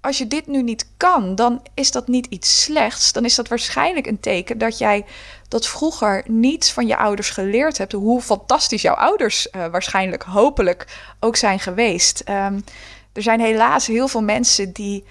als 0.00 0.18
je 0.18 0.26
dit 0.26 0.46
nu 0.46 0.62
niet 0.62 0.86
kan, 0.96 1.34
dan 1.34 1.62
is 1.74 1.90
dat 1.90 2.08
niet 2.08 2.26
iets 2.26 2.62
slechts. 2.62 3.12
Dan 3.12 3.24
is 3.24 3.34
dat 3.34 3.48
waarschijnlijk 3.48 4.06
een 4.06 4.20
teken 4.20 4.58
dat 4.58 4.78
jij 4.78 5.04
dat 5.52 5.66
vroeger 5.66 6.22
niets 6.26 6.72
van 6.72 6.86
je 6.86 6.96
ouders 6.96 7.30
geleerd 7.30 7.78
hebt. 7.78 7.92
Hoe 7.92 8.20
fantastisch 8.20 8.82
jouw 8.82 8.94
ouders 8.94 9.46
uh, 9.46 9.66
waarschijnlijk, 9.66 10.22
hopelijk 10.22 10.86
ook 11.20 11.36
zijn 11.36 11.58
geweest. 11.60 12.22
Um, 12.28 12.64
er 13.12 13.22
zijn 13.22 13.40
helaas 13.40 13.86
heel 13.86 14.08
veel 14.08 14.22
mensen 14.22 14.72
die 14.72 15.04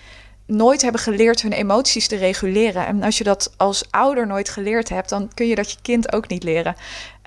nooit 0.45 0.81
hebben 0.81 1.01
geleerd 1.01 1.41
hun 1.41 1.51
emoties 1.51 2.07
te 2.07 2.15
reguleren. 2.15 2.85
En 2.85 3.03
als 3.03 3.17
je 3.17 3.23
dat 3.23 3.53
als 3.57 3.91
ouder 3.91 4.27
nooit 4.27 4.49
geleerd 4.49 4.89
hebt, 4.89 5.09
dan 5.09 5.29
kun 5.33 5.47
je 5.47 5.55
dat 5.55 5.71
je 5.71 5.77
kind 5.81 6.13
ook 6.13 6.27
niet 6.27 6.43
leren. 6.43 6.75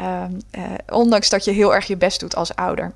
Um, 0.01 0.41
uh, 0.53 0.65
ondanks 0.89 1.29
dat 1.29 1.45
je 1.45 1.51
heel 1.51 1.75
erg 1.75 1.87
je 1.87 1.97
best 1.97 2.21
doet 2.21 2.37
als 2.37 2.55
ouder. 2.55 2.93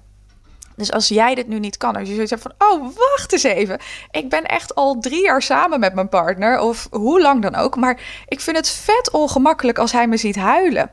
Dus 0.78 0.92
als 0.92 1.08
jij 1.08 1.34
dit 1.34 1.48
nu 1.48 1.58
niet 1.58 1.76
kan, 1.76 1.96
als 1.96 2.08
je 2.08 2.14
zoiets 2.14 2.30
hebt 2.30 2.42
van, 2.42 2.54
oh, 2.58 2.96
wacht 2.96 3.32
eens 3.32 3.42
even. 3.42 3.80
Ik 4.10 4.28
ben 4.28 4.44
echt 4.44 4.74
al 4.74 5.00
drie 5.00 5.22
jaar 5.22 5.42
samen 5.42 5.80
met 5.80 5.94
mijn 5.94 6.08
partner, 6.08 6.60
of 6.60 6.88
hoe 6.90 7.20
lang 7.20 7.42
dan 7.42 7.54
ook. 7.54 7.76
Maar 7.76 8.24
ik 8.26 8.40
vind 8.40 8.56
het 8.56 8.68
vet 8.70 9.10
ongemakkelijk 9.10 9.78
als 9.78 9.92
hij 9.92 10.08
me 10.08 10.16
ziet 10.16 10.36
huilen. 10.36 10.90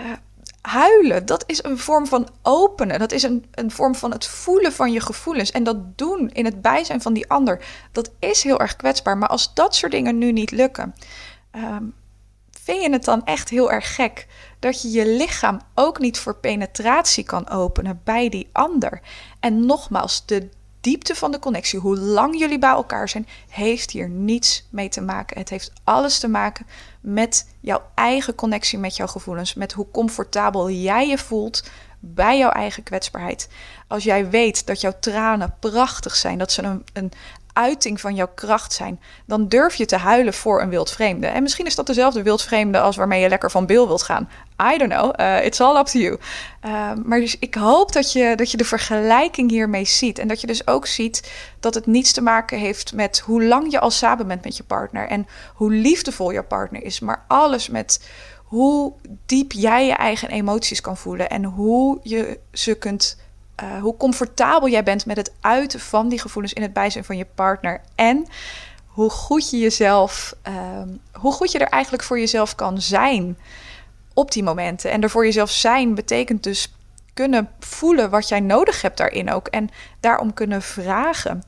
Uh, 0.00 0.04
huilen, 0.60 1.26
dat 1.26 1.44
is 1.46 1.62
een 1.64 1.78
vorm 1.78 2.06
van 2.06 2.28
openen. 2.42 2.98
Dat 2.98 3.12
is 3.12 3.22
een, 3.22 3.44
een 3.50 3.70
vorm 3.70 3.94
van 3.94 4.10
het 4.10 4.26
voelen 4.26 4.72
van 4.72 4.92
je 4.92 5.00
gevoelens. 5.00 5.50
En 5.50 5.64
dat 5.64 5.98
doen 5.98 6.30
in 6.32 6.44
het 6.44 6.62
bijzijn 6.62 7.02
van 7.02 7.12
die 7.12 7.30
ander, 7.30 7.64
dat 7.92 8.10
is 8.18 8.42
heel 8.42 8.60
erg 8.60 8.76
kwetsbaar. 8.76 9.18
Maar 9.18 9.28
als 9.28 9.54
dat 9.54 9.74
soort 9.74 9.92
dingen 9.92 10.18
nu 10.18 10.32
niet 10.32 10.50
lukken, 10.50 10.94
um, 11.56 11.94
vind 12.64 12.82
je 12.82 12.90
het 12.90 13.04
dan 13.04 13.24
echt 13.24 13.48
heel 13.48 13.72
erg 13.72 13.94
gek 13.94 14.26
dat 14.64 14.82
je 14.82 14.90
je 14.90 15.06
lichaam 15.06 15.60
ook 15.74 15.98
niet 15.98 16.18
voor 16.18 16.36
penetratie 16.36 17.24
kan 17.24 17.48
openen 17.48 18.00
bij 18.04 18.28
die 18.28 18.48
ander? 18.52 19.00
En 19.40 19.66
nogmaals, 19.66 20.26
de 20.26 20.48
diepte 20.80 21.14
van 21.14 21.30
de 21.30 21.38
connectie, 21.38 21.78
hoe 21.78 21.98
lang 21.98 22.38
jullie 22.38 22.58
bij 22.58 22.70
elkaar 22.70 23.08
zijn, 23.08 23.26
heeft 23.48 23.90
hier 23.90 24.08
niets 24.08 24.66
mee 24.70 24.88
te 24.88 25.00
maken. 25.00 25.38
Het 25.38 25.48
heeft 25.48 25.72
alles 25.84 26.18
te 26.18 26.28
maken 26.28 26.66
met 27.00 27.48
jouw 27.60 27.82
eigen 27.94 28.34
connectie 28.34 28.78
met 28.78 28.96
jouw 28.96 29.06
gevoelens, 29.06 29.54
met 29.54 29.72
hoe 29.72 29.90
comfortabel 29.90 30.70
jij 30.70 31.08
je 31.08 31.18
voelt 31.18 31.64
bij 32.00 32.38
jouw 32.38 32.50
eigen 32.50 32.82
kwetsbaarheid. 32.82 33.48
Als 33.88 34.04
jij 34.04 34.30
weet 34.30 34.66
dat 34.66 34.80
jouw 34.80 34.94
tranen 35.00 35.54
prachtig 35.60 36.16
zijn, 36.16 36.38
dat 36.38 36.52
ze 36.52 36.62
een, 36.62 36.84
een 36.92 37.12
uiting 37.54 38.00
van 38.00 38.14
jouw 38.14 38.30
kracht 38.34 38.72
zijn, 38.72 39.00
dan 39.26 39.48
durf 39.48 39.74
je 39.74 39.86
te 39.86 39.96
huilen 39.96 40.34
voor 40.34 40.62
een 40.62 40.68
wildvreemde. 40.68 41.26
En 41.26 41.42
misschien 41.42 41.66
is 41.66 41.74
dat 41.74 41.86
dezelfde 41.86 42.22
wildvreemde 42.22 42.80
als 42.80 42.96
waarmee 42.96 43.20
je 43.20 43.28
lekker 43.28 43.50
van 43.50 43.66
bil 43.66 43.86
wilt 43.86 44.02
gaan. 44.02 44.28
I 44.74 44.78
don't 44.78 44.92
know. 44.92 45.20
Uh, 45.20 45.44
it's 45.44 45.60
all 45.60 45.76
up 45.76 45.86
to 45.86 45.98
you. 45.98 46.18
Uh, 46.64 46.90
maar 47.04 47.20
dus 47.20 47.38
ik 47.38 47.54
hoop 47.54 47.92
dat 47.92 48.12
je, 48.12 48.32
dat 48.36 48.50
je 48.50 48.56
de 48.56 48.64
vergelijking 48.64 49.50
hiermee 49.50 49.84
ziet. 49.84 50.18
En 50.18 50.28
dat 50.28 50.40
je 50.40 50.46
dus 50.46 50.66
ook 50.66 50.86
ziet 50.86 51.32
dat 51.60 51.74
het 51.74 51.86
niets 51.86 52.12
te 52.12 52.22
maken 52.22 52.58
heeft 52.58 52.92
met 52.92 53.18
hoe 53.18 53.44
lang 53.44 53.70
je 53.70 53.80
al 53.80 53.90
samen 53.90 54.26
bent 54.26 54.44
met 54.44 54.56
je 54.56 54.64
partner. 54.64 55.08
En 55.08 55.26
hoe 55.54 55.72
liefdevol 55.72 56.30
je 56.30 56.42
partner 56.42 56.82
is. 56.82 57.00
Maar 57.00 57.24
alles 57.28 57.68
met 57.68 58.08
hoe 58.44 58.92
diep 59.26 59.52
jij 59.52 59.86
je 59.86 59.94
eigen 59.94 60.28
emoties 60.28 60.80
kan 60.80 60.96
voelen. 60.96 61.30
En 61.30 61.44
hoe 61.44 62.00
je 62.02 62.38
ze 62.52 62.74
kunt 62.74 63.16
uh, 63.62 63.80
hoe 63.80 63.96
comfortabel 63.96 64.68
jij 64.68 64.82
bent 64.82 65.06
met 65.06 65.16
het 65.16 65.32
uiten 65.40 65.80
van 65.80 66.08
die 66.08 66.20
gevoelens 66.20 66.52
in 66.52 66.62
het 66.62 66.72
bijzijn 66.72 67.04
van 67.04 67.16
je 67.16 67.26
partner. 67.34 67.80
En 67.94 68.26
hoe 68.86 69.10
goed 69.10 69.50
je 69.50 69.58
jezelf, 69.58 70.34
uh, 70.48 70.54
hoe 71.12 71.32
goed 71.32 71.52
je 71.52 71.58
er 71.58 71.68
eigenlijk 71.68 72.02
voor 72.02 72.18
jezelf 72.18 72.54
kan 72.54 72.80
zijn 72.80 73.38
op 74.14 74.32
die 74.32 74.42
momenten. 74.42 74.90
En 74.90 75.02
er 75.02 75.10
voor 75.10 75.24
jezelf 75.24 75.50
zijn 75.50 75.94
betekent 75.94 76.42
dus 76.42 76.74
kunnen 77.14 77.48
voelen 77.60 78.10
wat 78.10 78.28
jij 78.28 78.40
nodig 78.40 78.82
hebt 78.82 78.96
daarin 78.96 79.30
ook. 79.30 79.48
En 79.48 79.70
daarom 80.00 80.34
kunnen 80.34 80.62
vragen. 80.62 81.42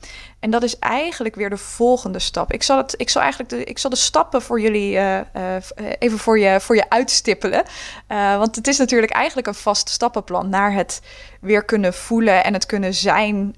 En 0.47 0.53
dat 0.53 0.63
is 0.63 0.79
eigenlijk 0.79 1.35
weer 1.35 1.49
de 1.49 1.57
volgende 1.57 2.19
stap. 2.19 2.51
Ik 2.51 2.63
zal, 2.63 2.77
het, 2.77 2.93
ik 2.97 3.09
zal 3.09 3.21
eigenlijk 3.21 3.51
de, 3.51 3.63
ik 3.63 3.77
zal 3.77 3.89
de 3.89 3.95
stappen 3.95 4.41
voor 4.41 4.61
jullie 4.61 4.93
uh, 4.93 5.15
uh, 5.15 5.55
even 5.99 6.17
voor 6.17 6.39
je, 6.39 6.59
voor 6.59 6.75
je 6.75 6.89
uitstippelen. 6.89 7.63
Uh, 8.09 8.37
want 8.37 8.55
het 8.55 8.67
is 8.67 8.77
natuurlijk 8.77 9.11
eigenlijk 9.11 9.47
een 9.47 9.53
vast 9.55 9.89
stappenplan 9.89 10.49
naar 10.49 10.73
het 10.73 11.01
weer 11.41 11.63
kunnen 11.63 11.93
voelen 11.93 12.43
en 12.43 12.53
het 12.53 12.65
kunnen 12.65 12.93
zijn. 12.93 13.55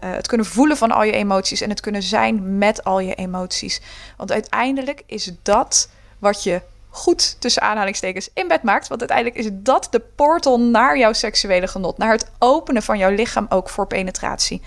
het 0.00 0.26
kunnen 0.26 0.46
voelen 0.46 0.76
van 0.76 0.90
al 0.90 1.02
je 1.02 1.12
emoties 1.12 1.60
en 1.60 1.70
het 1.70 1.80
kunnen 1.80 2.02
zijn 2.02 2.58
met 2.58 2.84
al 2.84 3.00
je 3.00 3.14
emoties. 3.14 3.80
Want 4.16 4.32
uiteindelijk 4.32 5.02
is 5.06 5.32
dat 5.42 5.88
wat 6.18 6.42
je 6.42 6.60
goed 6.88 7.40
tussen 7.40 7.62
aanhalingstekens 7.62 8.30
in 8.34 8.48
bed 8.48 8.62
maakt. 8.62 8.88
Want 8.88 9.00
uiteindelijk 9.00 9.38
is 9.38 9.50
dat 9.52 9.88
de 9.90 10.00
portal 10.00 10.60
naar 10.60 10.98
jouw 10.98 11.12
seksuele 11.12 11.66
genot. 11.66 11.98
Naar 11.98 12.12
het 12.12 12.30
openen 12.38 12.82
van 12.82 12.98
jouw 12.98 13.10
lichaam 13.10 13.46
ook 13.48 13.68
voor 13.68 13.86
penetratie. 13.86 14.62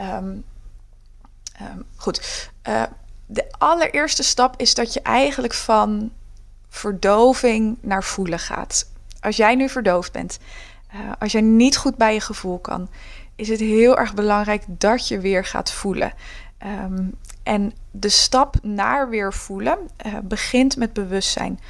Um, 0.00 0.44
um, 1.60 1.84
goed. 1.96 2.50
Uh, 2.68 2.82
de 3.26 3.52
allereerste 3.58 4.22
stap 4.22 4.60
is 4.60 4.74
dat 4.74 4.92
je 4.92 5.02
eigenlijk 5.02 5.54
van 5.54 6.12
verdoving 6.68 7.78
naar 7.80 8.04
voelen 8.04 8.38
gaat. 8.38 8.90
Als 9.20 9.36
jij 9.36 9.54
nu 9.54 9.68
verdoofd 9.68 10.12
bent, 10.12 10.38
uh, 10.94 11.00
als 11.18 11.32
jij 11.32 11.40
niet 11.40 11.76
goed 11.76 11.96
bij 11.96 12.14
je 12.14 12.20
gevoel 12.20 12.58
kan, 12.58 12.88
is 13.36 13.48
het 13.48 13.60
heel 13.60 13.98
erg 13.98 14.14
belangrijk 14.14 14.64
dat 14.66 15.08
je 15.08 15.18
weer 15.18 15.44
gaat 15.44 15.72
voelen. 15.72 16.12
Um, 16.66 17.14
en 17.42 17.72
de 17.90 18.08
stap 18.08 18.56
naar 18.62 19.08
weer 19.08 19.32
voelen 19.32 19.78
uh, 20.06 20.12
begint 20.22 20.76
met 20.76 20.92
bewustzijn. 20.92 21.60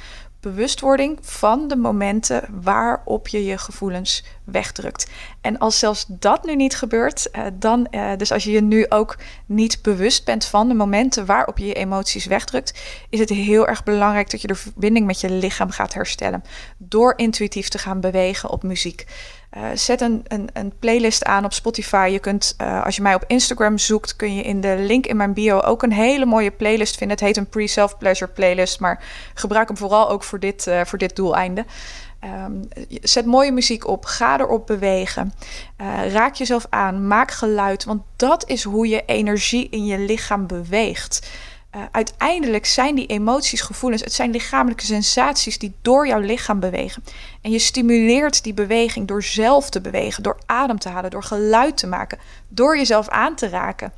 Bewustwording 0.45 1.17
van 1.21 1.67
de 1.67 1.75
momenten 1.75 2.61
waarop 2.61 3.27
je 3.27 3.45
je 3.45 3.57
gevoelens 3.57 4.23
wegdrukt. 4.43 5.09
En 5.41 5.57
als 5.57 5.79
zelfs 5.79 6.05
dat 6.07 6.43
nu 6.43 6.55
niet 6.55 6.75
gebeurt, 6.75 7.29
uh, 7.31 7.43
dan, 7.53 7.87
uh, 7.91 8.11
dus 8.17 8.31
als 8.31 8.43
je 8.43 8.51
je 8.51 8.61
nu 8.61 8.85
ook 8.89 9.17
niet 9.45 9.81
bewust 9.81 10.25
bent 10.25 10.45
van 10.45 10.67
de 10.67 10.73
momenten 10.73 11.25
waarop 11.25 11.57
je 11.57 11.65
je 11.65 11.73
emoties 11.73 12.25
wegdrukt, 12.25 12.81
is 13.09 13.19
het 13.19 13.29
heel 13.29 13.67
erg 13.67 13.83
belangrijk 13.83 14.29
dat 14.31 14.41
je 14.41 14.47
de 14.47 14.55
verbinding 14.55 15.05
met 15.05 15.21
je 15.21 15.29
lichaam 15.29 15.69
gaat 15.69 15.93
herstellen. 15.93 16.43
Door 16.77 17.13
intuïtief 17.15 17.67
te 17.67 17.77
gaan 17.77 17.99
bewegen 17.99 18.49
op 18.49 18.63
muziek. 18.63 19.05
Uh, 19.57 19.63
zet 19.73 20.01
een, 20.01 20.23
een, 20.27 20.49
een, 20.53 20.73
playlist 20.79 21.23
aan 21.23 21.45
op 21.45 21.53
Spotify. 21.53 22.09
Je 22.11 22.19
kunt, 22.19 22.55
uh, 22.61 22.85
als 22.85 22.95
je 22.95 23.01
mij 23.01 23.15
op 23.15 23.23
Instagram 23.27 23.77
zoekt, 23.77 24.15
kun 24.15 24.35
je 24.35 24.41
in 24.41 24.61
de 24.61 24.75
link 24.79 25.05
in 25.05 25.17
mijn 25.17 25.33
bio 25.33 25.59
ook 25.59 25.83
een 25.83 25.91
hele 25.91 26.25
mooie 26.25 26.51
playlist 26.51 26.97
vinden. 26.97 27.17
Het 27.17 27.25
heet 27.25 27.37
een 27.37 27.49
pre-self-pleasure 27.49 28.31
playlist, 28.31 28.79
maar 28.79 29.03
gebruik 29.33 29.67
hem 29.67 29.77
vooral 29.77 30.09
ook 30.09 30.23
voor 30.23 30.39
dit, 30.39 30.67
uh, 30.67 30.81
voor 30.85 30.97
dit 30.97 31.15
doeleinde. 31.15 31.65
Um, 32.45 32.67
zet 33.01 33.25
mooie 33.25 33.51
muziek 33.51 33.87
op, 33.87 34.05
ga 34.05 34.39
erop 34.39 34.67
bewegen. 34.67 35.33
raak 36.11 36.35
jezelf 36.35 36.65
aan, 36.69 37.07
maak 37.07 37.31
geluid, 37.31 37.83
want 37.83 38.01
dat 38.15 38.49
is 38.49 38.63
hoe 38.63 38.87
je 38.87 39.03
energie 39.05 39.69
in 39.69 39.85
je 39.85 39.99
lichaam 39.99 40.47
beweegt. 40.47 41.29
Uh, 41.75 41.81
uiteindelijk 41.91 42.65
zijn 42.65 42.95
die 42.95 43.05
emoties, 43.05 43.61
gevoelens, 43.61 44.01
het 44.01 44.13
zijn 44.13 44.31
lichamelijke 44.31 44.85
sensaties 44.85 45.57
die 45.57 45.73
door 45.81 46.07
jouw 46.07 46.19
lichaam 46.19 46.59
bewegen. 46.59 47.03
En 47.41 47.51
je 47.51 47.59
stimuleert 47.59 48.43
die 48.43 48.53
beweging 48.53 49.07
door 49.07 49.23
zelf 49.23 49.69
te 49.69 49.81
bewegen, 49.81 50.23
door 50.23 50.37
adem 50.45 50.79
te 50.79 50.89
halen, 50.89 51.11
door 51.11 51.23
geluid 51.23 51.77
te 51.77 51.87
maken, 51.87 52.17
door 52.47 52.77
jezelf 52.77 53.09
aan 53.09 53.35
te 53.35 53.49
raken. 53.49 53.93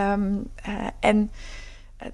Um, 0.00 0.50
uh, 0.68 0.86
en 1.00 1.30
uh, 2.02 2.08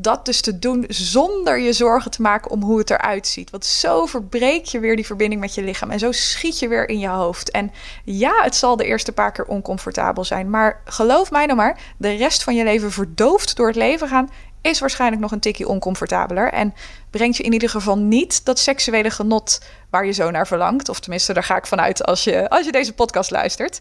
dat 0.00 0.24
dus 0.24 0.40
te 0.40 0.58
doen 0.58 0.84
zonder 0.88 1.58
je 1.58 1.72
zorgen 1.72 2.10
te 2.10 2.22
maken 2.22 2.50
om 2.50 2.62
hoe 2.62 2.78
het 2.78 2.90
eruit 2.90 3.26
ziet. 3.26 3.50
Want 3.50 3.64
zo 3.64 4.06
verbreek 4.06 4.64
je 4.64 4.80
weer 4.80 4.96
die 4.96 5.06
verbinding 5.06 5.40
met 5.40 5.54
je 5.54 5.62
lichaam 5.62 5.90
en 5.90 5.98
zo 5.98 6.12
schiet 6.12 6.58
je 6.58 6.68
weer 6.68 6.88
in 6.88 6.98
je 6.98 7.08
hoofd. 7.08 7.50
En 7.50 7.72
ja, 8.04 8.42
het 8.42 8.56
zal 8.56 8.76
de 8.76 8.84
eerste 8.84 9.12
paar 9.12 9.32
keer 9.32 9.44
oncomfortabel 9.44 10.24
zijn, 10.24 10.50
maar 10.50 10.80
geloof 10.84 11.30
mij 11.30 11.46
nou 11.46 11.56
maar, 11.56 11.80
de 11.96 12.14
rest 12.14 12.42
van 12.42 12.54
je 12.54 12.64
leven 12.64 12.92
verdoofd 12.92 13.56
door 13.56 13.66
het 13.66 13.76
leven 13.76 14.08
gaan 14.08 14.30
is 14.60 14.80
waarschijnlijk 14.80 15.22
nog 15.22 15.32
een 15.32 15.40
tikje 15.40 15.68
oncomfortabeler 15.68 16.52
en 16.52 16.74
brengt 17.10 17.36
je 17.36 17.42
in 17.42 17.52
ieder 17.52 17.68
geval 17.68 17.98
niet 17.98 18.44
dat 18.44 18.58
seksuele 18.58 19.10
genot 19.10 19.60
waar 19.90 20.06
je 20.06 20.12
zo 20.12 20.30
naar 20.30 20.46
verlangt. 20.46 20.88
Of 20.88 21.00
tenminste, 21.00 21.32
daar 21.32 21.44
ga 21.44 21.56
ik 21.56 21.66
vanuit 21.66 22.04
als 22.04 22.24
je, 22.24 22.48
als 22.48 22.64
je 22.64 22.72
deze 22.72 22.94
podcast 22.94 23.30
luistert. 23.30 23.80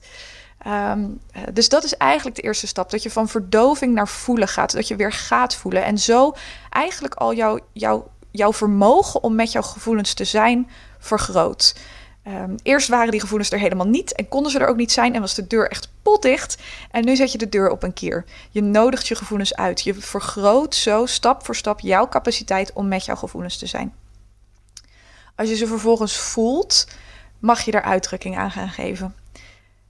Um, 0.67 1.19
dus 1.53 1.69
dat 1.69 1.83
is 1.83 1.97
eigenlijk 1.97 2.35
de 2.35 2.41
eerste 2.41 2.67
stap. 2.67 2.91
Dat 2.91 3.03
je 3.03 3.11
van 3.11 3.27
verdoving 3.27 3.93
naar 3.93 4.07
voelen 4.07 4.47
gaat. 4.47 4.71
Dat 4.71 4.87
je 4.87 4.95
weer 4.95 5.11
gaat 5.11 5.55
voelen. 5.55 5.83
En 5.83 5.97
zo 5.97 6.33
eigenlijk 6.69 7.15
al 7.15 7.33
jouw 8.31 8.53
vermogen 8.53 9.23
om 9.23 9.35
met 9.35 9.51
jouw 9.51 9.61
gevoelens 9.61 10.13
te 10.13 10.23
zijn 10.25 10.69
vergroot. 10.99 11.75
Um, 12.27 12.55
eerst 12.63 12.87
waren 12.87 13.11
die 13.11 13.19
gevoelens 13.19 13.51
er 13.51 13.59
helemaal 13.59 13.87
niet 13.87 14.15
en 14.15 14.27
konden 14.27 14.51
ze 14.51 14.59
er 14.59 14.67
ook 14.67 14.75
niet 14.75 14.91
zijn 14.91 15.15
en 15.15 15.21
was 15.21 15.33
de 15.33 15.47
deur 15.47 15.69
echt 15.69 15.89
potdicht. 16.01 16.57
En 16.91 17.05
nu 17.05 17.15
zet 17.15 17.31
je 17.31 17.37
de 17.37 17.49
deur 17.49 17.69
op 17.69 17.83
een 17.83 17.93
keer. 17.93 18.25
Je 18.49 18.61
nodigt 18.61 19.07
je 19.07 19.15
gevoelens 19.15 19.55
uit. 19.55 19.81
Je 19.81 19.93
vergroot 19.93 20.75
zo 20.75 21.05
stap 21.05 21.45
voor 21.45 21.55
stap 21.55 21.79
jouw 21.79 22.07
capaciteit 22.07 22.73
om 22.73 22.87
met 22.87 23.05
jouw 23.05 23.15
gevoelens 23.15 23.57
te 23.57 23.65
zijn. 23.65 23.93
Als 25.35 25.49
je 25.49 25.55
ze 25.55 25.67
vervolgens 25.67 26.17
voelt, 26.17 26.87
mag 27.39 27.61
je 27.61 27.71
er 27.71 27.81
uitdrukking 27.81 28.37
aan 28.37 28.51
gaan 28.51 28.69
geven. 28.69 29.15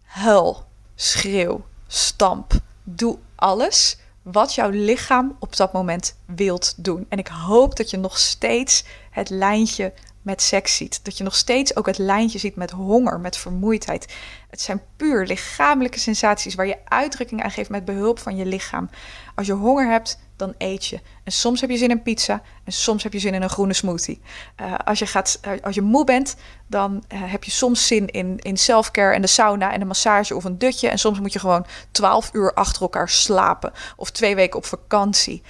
Huil, 0.04 0.66
schreeuw, 1.00 1.66
stamp. 1.88 2.54
Doe 2.84 3.18
alles 3.36 3.98
wat 4.22 4.56
jouw 4.56 4.70
lichaam 4.70 5.36
op 5.40 5.56
dat 5.56 5.74
moment 5.74 6.16
wilt 6.26 6.74
doen. 6.78 7.06
En 7.10 7.18
ik 7.18 7.28
hoop 7.28 7.76
dat 7.76 7.90
je 7.90 7.98
nog 7.98 8.18
steeds 8.18 8.84
het 9.12 9.30
lijntje 9.30 9.94
met 10.28 10.42
seks 10.42 10.76
ziet. 10.76 11.00
Dat 11.04 11.18
je 11.18 11.24
nog 11.24 11.36
steeds 11.36 11.76
ook 11.76 11.86
het 11.86 11.98
lijntje 11.98 12.40
ziet 12.40 12.56
met 12.56 12.72
honger, 12.72 13.20
met 13.20 13.38
vermoeidheid. 13.38 14.16
Het 14.50 14.62
zijn 14.62 14.82
puur 14.98 15.26
lichamelijke 15.26 16.00
sensaties 16.00 16.56
waar 16.56 16.68
je 16.68 16.78
uitdrukking 16.86 17.44
aan 17.44 17.52
geeft 17.52 17.70
met 17.70 17.86
behulp 17.86 18.20
van 18.20 18.36
je 18.36 18.46
lichaam. 18.46 18.90
Als 19.36 19.48
je 19.48 19.54
honger 19.54 19.90
hebt, 19.90 20.20
dan 20.36 20.54
eet 20.58 20.86
je. 20.86 21.00
En 21.24 21.32
soms 21.32 21.62
heb 21.62 21.70
je 21.70 21.78
zin 21.78 21.90
in 21.90 22.02
pizza 22.02 22.42
en 22.64 22.72
soms 22.72 23.04
heb 23.04 23.14
je 23.14 23.20
zin 23.20 23.34
in 23.34 23.42
een 23.42 23.50
groene 23.50 23.74
smoothie. 23.74 24.22
Uh, 24.62 24.74
als, 24.86 25.00
je 25.00 25.06
gaat, 25.06 25.40
uh, 25.48 25.52
als 25.62 25.76
je 25.76 25.82
moe 25.82 26.04
bent, 26.06 26.36
dan 26.68 27.04
uh, 27.14 27.32
heb 27.32 27.44
je 27.44 27.52
soms 27.52 27.88
zin 27.88 28.08
in, 28.08 28.38
in 28.38 28.58
selfcare 28.58 29.14
en 29.14 29.22
de 29.22 29.28
sauna 29.28 29.72
en 29.72 29.80
de 29.80 29.86
massage 29.86 30.36
of 30.36 30.44
een 30.44 30.58
dutje. 30.58 30.90
En 30.90 31.00
soms 31.00 31.20
moet 31.20 31.34
je 31.34 31.40
gewoon 31.40 31.66
12 31.92 32.30
uur 32.34 32.54
achter 32.54 32.82
elkaar 32.82 33.10
slapen 33.10 33.74
of 33.96 34.12
twee 34.12 34.36
weken 34.36 34.58
op 34.58 34.66
vakantie. 34.66 35.44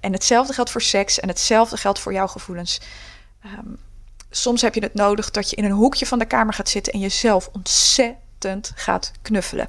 en 0.00 0.12
hetzelfde 0.12 0.52
geldt 0.52 0.70
voor 0.70 0.82
seks 0.82 1.20
en 1.20 1.28
hetzelfde 1.28 1.76
geldt 1.76 1.98
voor 1.98 2.12
jouw 2.12 2.26
gevoelens. 2.26 2.80
Um, 3.44 3.78
soms 4.30 4.62
heb 4.62 4.74
je 4.74 4.80
het 4.80 4.94
nodig 4.94 5.30
dat 5.30 5.50
je 5.50 5.56
in 5.56 5.64
een 5.64 5.70
hoekje 5.70 6.06
van 6.06 6.18
de 6.18 6.24
kamer 6.24 6.54
gaat 6.54 6.68
zitten 6.68 6.92
en 6.92 6.98
jezelf 6.98 7.50
ontzettend 7.52 8.72
gaat 8.74 9.12
knuffelen. 9.22 9.68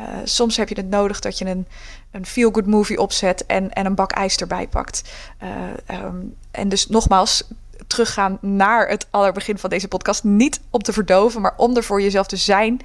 Uh, 0.00 0.06
soms 0.24 0.56
heb 0.56 0.68
je 0.68 0.74
het 0.74 0.88
nodig 0.88 1.20
dat 1.20 1.38
je 1.38 1.44
een, 1.44 1.66
een 2.10 2.26
feel-good 2.26 2.66
movie 2.66 3.00
opzet 3.00 3.46
en, 3.46 3.72
en 3.72 3.86
een 3.86 3.94
bak 3.94 4.12
ijs 4.12 4.36
erbij 4.36 4.68
pakt. 4.68 5.12
Uh, 5.42 6.04
um, 6.04 6.36
en 6.50 6.68
dus 6.68 6.86
nogmaals, 6.86 7.44
teruggaan 7.86 8.38
naar 8.40 8.88
het 8.88 9.06
allerbegin 9.10 9.58
van 9.58 9.70
deze 9.70 9.88
podcast. 9.88 10.24
Niet 10.24 10.60
om 10.70 10.82
te 10.82 10.92
verdoven, 10.92 11.40
maar 11.40 11.54
om 11.56 11.76
er 11.76 11.84
voor 11.84 12.02
jezelf 12.02 12.26
te 12.26 12.36
zijn 12.36 12.80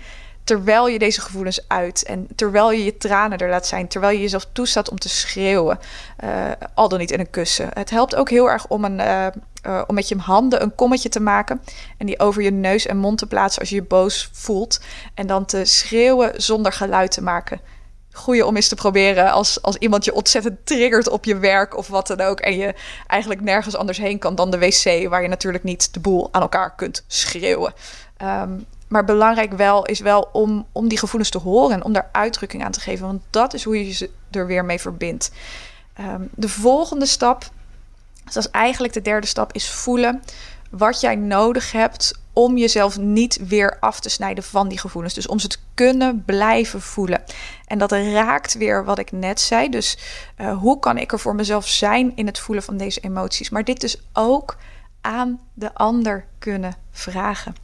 terwijl 0.47 0.87
je 0.87 0.99
deze 0.99 1.21
gevoelens 1.21 1.67
uit 1.67 2.03
en 2.03 2.27
terwijl 2.35 2.71
je 2.71 2.83
je 2.83 2.97
tranen 2.97 3.37
er 3.37 3.49
laat 3.49 3.67
zijn, 3.67 3.87
terwijl 3.87 4.13
je 4.13 4.21
jezelf 4.21 4.47
toestaat 4.51 4.89
om 4.89 4.99
te 4.99 5.09
schreeuwen, 5.09 5.79
uh, 6.23 6.51
al 6.73 6.89
dan 6.89 6.99
niet 6.99 7.11
in 7.11 7.19
een 7.19 7.29
kussen. 7.29 7.69
Het 7.73 7.89
helpt 7.89 8.15
ook 8.15 8.29
heel 8.29 8.49
erg 8.49 8.67
om, 8.67 8.85
een, 8.85 8.99
uh, 8.99 9.27
uh, 9.65 9.81
om 9.87 9.95
met 9.95 10.07
je 10.07 10.17
handen 10.17 10.61
een 10.61 10.75
kommetje 10.75 11.09
te 11.09 11.19
maken 11.19 11.61
en 11.97 12.05
die 12.05 12.19
over 12.19 12.41
je 12.41 12.51
neus 12.51 12.85
en 12.85 12.97
mond 12.97 13.17
te 13.17 13.27
plaatsen 13.27 13.59
als 13.59 13.69
je 13.69 13.75
je 13.75 13.83
boos 13.83 14.29
voelt 14.31 14.79
en 15.13 15.27
dan 15.27 15.45
te 15.45 15.65
schreeuwen 15.65 16.41
zonder 16.41 16.71
geluid 16.71 17.11
te 17.11 17.23
maken. 17.23 17.61
Goeie 18.11 18.45
om 18.45 18.55
eens 18.55 18.67
te 18.67 18.75
proberen 18.75 19.31
als, 19.31 19.61
als 19.61 19.77
iemand 19.77 20.05
je 20.05 20.13
ontzettend 20.13 20.65
triggert 20.65 21.09
op 21.09 21.25
je 21.25 21.37
werk 21.37 21.77
of 21.77 21.87
wat 21.87 22.07
dan 22.07 22.21
ook. 22.21 22.39
En 22.39 22.57
je 22.57 22.73
eigenlijk 23.07 23.41
nergens 23.41 23.75
anders 23.75 23.97
heen 23.97 24.19
kan 24.19 24.35
dan 24.35 24.51
de 24.51 24.59
wc, 24.59 25.09
waar 25.09 25.21
je 25.21 25.27
natuurlijk 25.27 25.63
niet 25.63 25.93
de 25.93 25.99
boel 25.99 26.27
aan 26.31 26.41
elkaar 26.41 26.75
kunt 26.75 27.03
schreeuwen. 27.07 27.73
Um, 28.21 28.65
maar 28.87 29.05
belangrijk 29.05 29.53
wel 29.53 29.85
is 29.85 29.99
wel 29.99 30.29
om, 30.31 30.65
om 30.71 30.87
die 30.87 30.97
gevoelens 30.97 31.29
te 31.31 31.37
horen 31.37 31.75
en 31.75 31.83
om 31.83 31.93
daar 31.93 32.09
uitdrukking 32.11 32.63
aan 32.63 32.71
te 32.71 32.79
geven. 32.79 33.07
Want 33.07 33.21
dat 33.29 33.53
is 33.53 33.63
hoe 33.63 33.85
je 33.85 33.93
ze 33.93 34.09
er 34.31 34.47
weer 34.47 34.65
mee 34.65 34.79
verbindt. 34.79 35.31
Um, 35.99 36.29
de 36.35 36.49
volgende 36.49 37.05
stap, 37.05 37.49
dat 38.23 38.35
is 38.35 38.49
eigenlijk 38.49 38.93
de 38.93 39.01
derde 39.01 39.27
stap, 39.27 39.53
is 39.53 39.69
voelen 39.69 40.23
wat 40.69 41.01
jij 41.01 41.15
nodig 41.15 41.71
hebt 41.71 42.13
om 42.33 42.57
jezelf 42.57 42.97
niet 42.97 43.47
weer 43.47 43.77
af 43.79 43.99
te 43.99 44.09
snijden 44.09 44.43
van 44.43 44.67
die 44.67 44.77
gevoelens. 44.77 45.13
Dus 45.13 45.27
om 45.27 45.39
ze 45.39 45.47
te 45.47 45.57
kunnen 45.73 46.23
blijven 46.25 46.81
voelen. 46.81 47.23
En 47.65 47.77
dat 47.77 47.91
raakt 47.91 48.53
weer 48.53 48.85
wat 48.85 48.99
ik 48.99 49.11
net 49.11 49.39
zei. 49.39 49.69
Dus 49.69 49.97
uh, 50.37 50.57
hoe 50.57 50.79
kan 50.79 50.97
ik 50.97 51.11
er 51.11 51.19
voor 51.19 51.35
mezelf 51.35 51.67
zijn 51.67 52.11
in 52.15 52.25
het 52.25 52.39
voelen 52.39 52.63
van 52.63 52.77
deze 52.77 52.99
emoties? 52.99 53.49
Maar 53.49 53.63
dit 53.63 53.81
dus 53.81 54.01
ook 54.13 54.57
aan 55.01 55.39
de 55.53 55.73
ander 55.73 56.25
kunnen 56.39 56.75
vragen. 56.91 57.55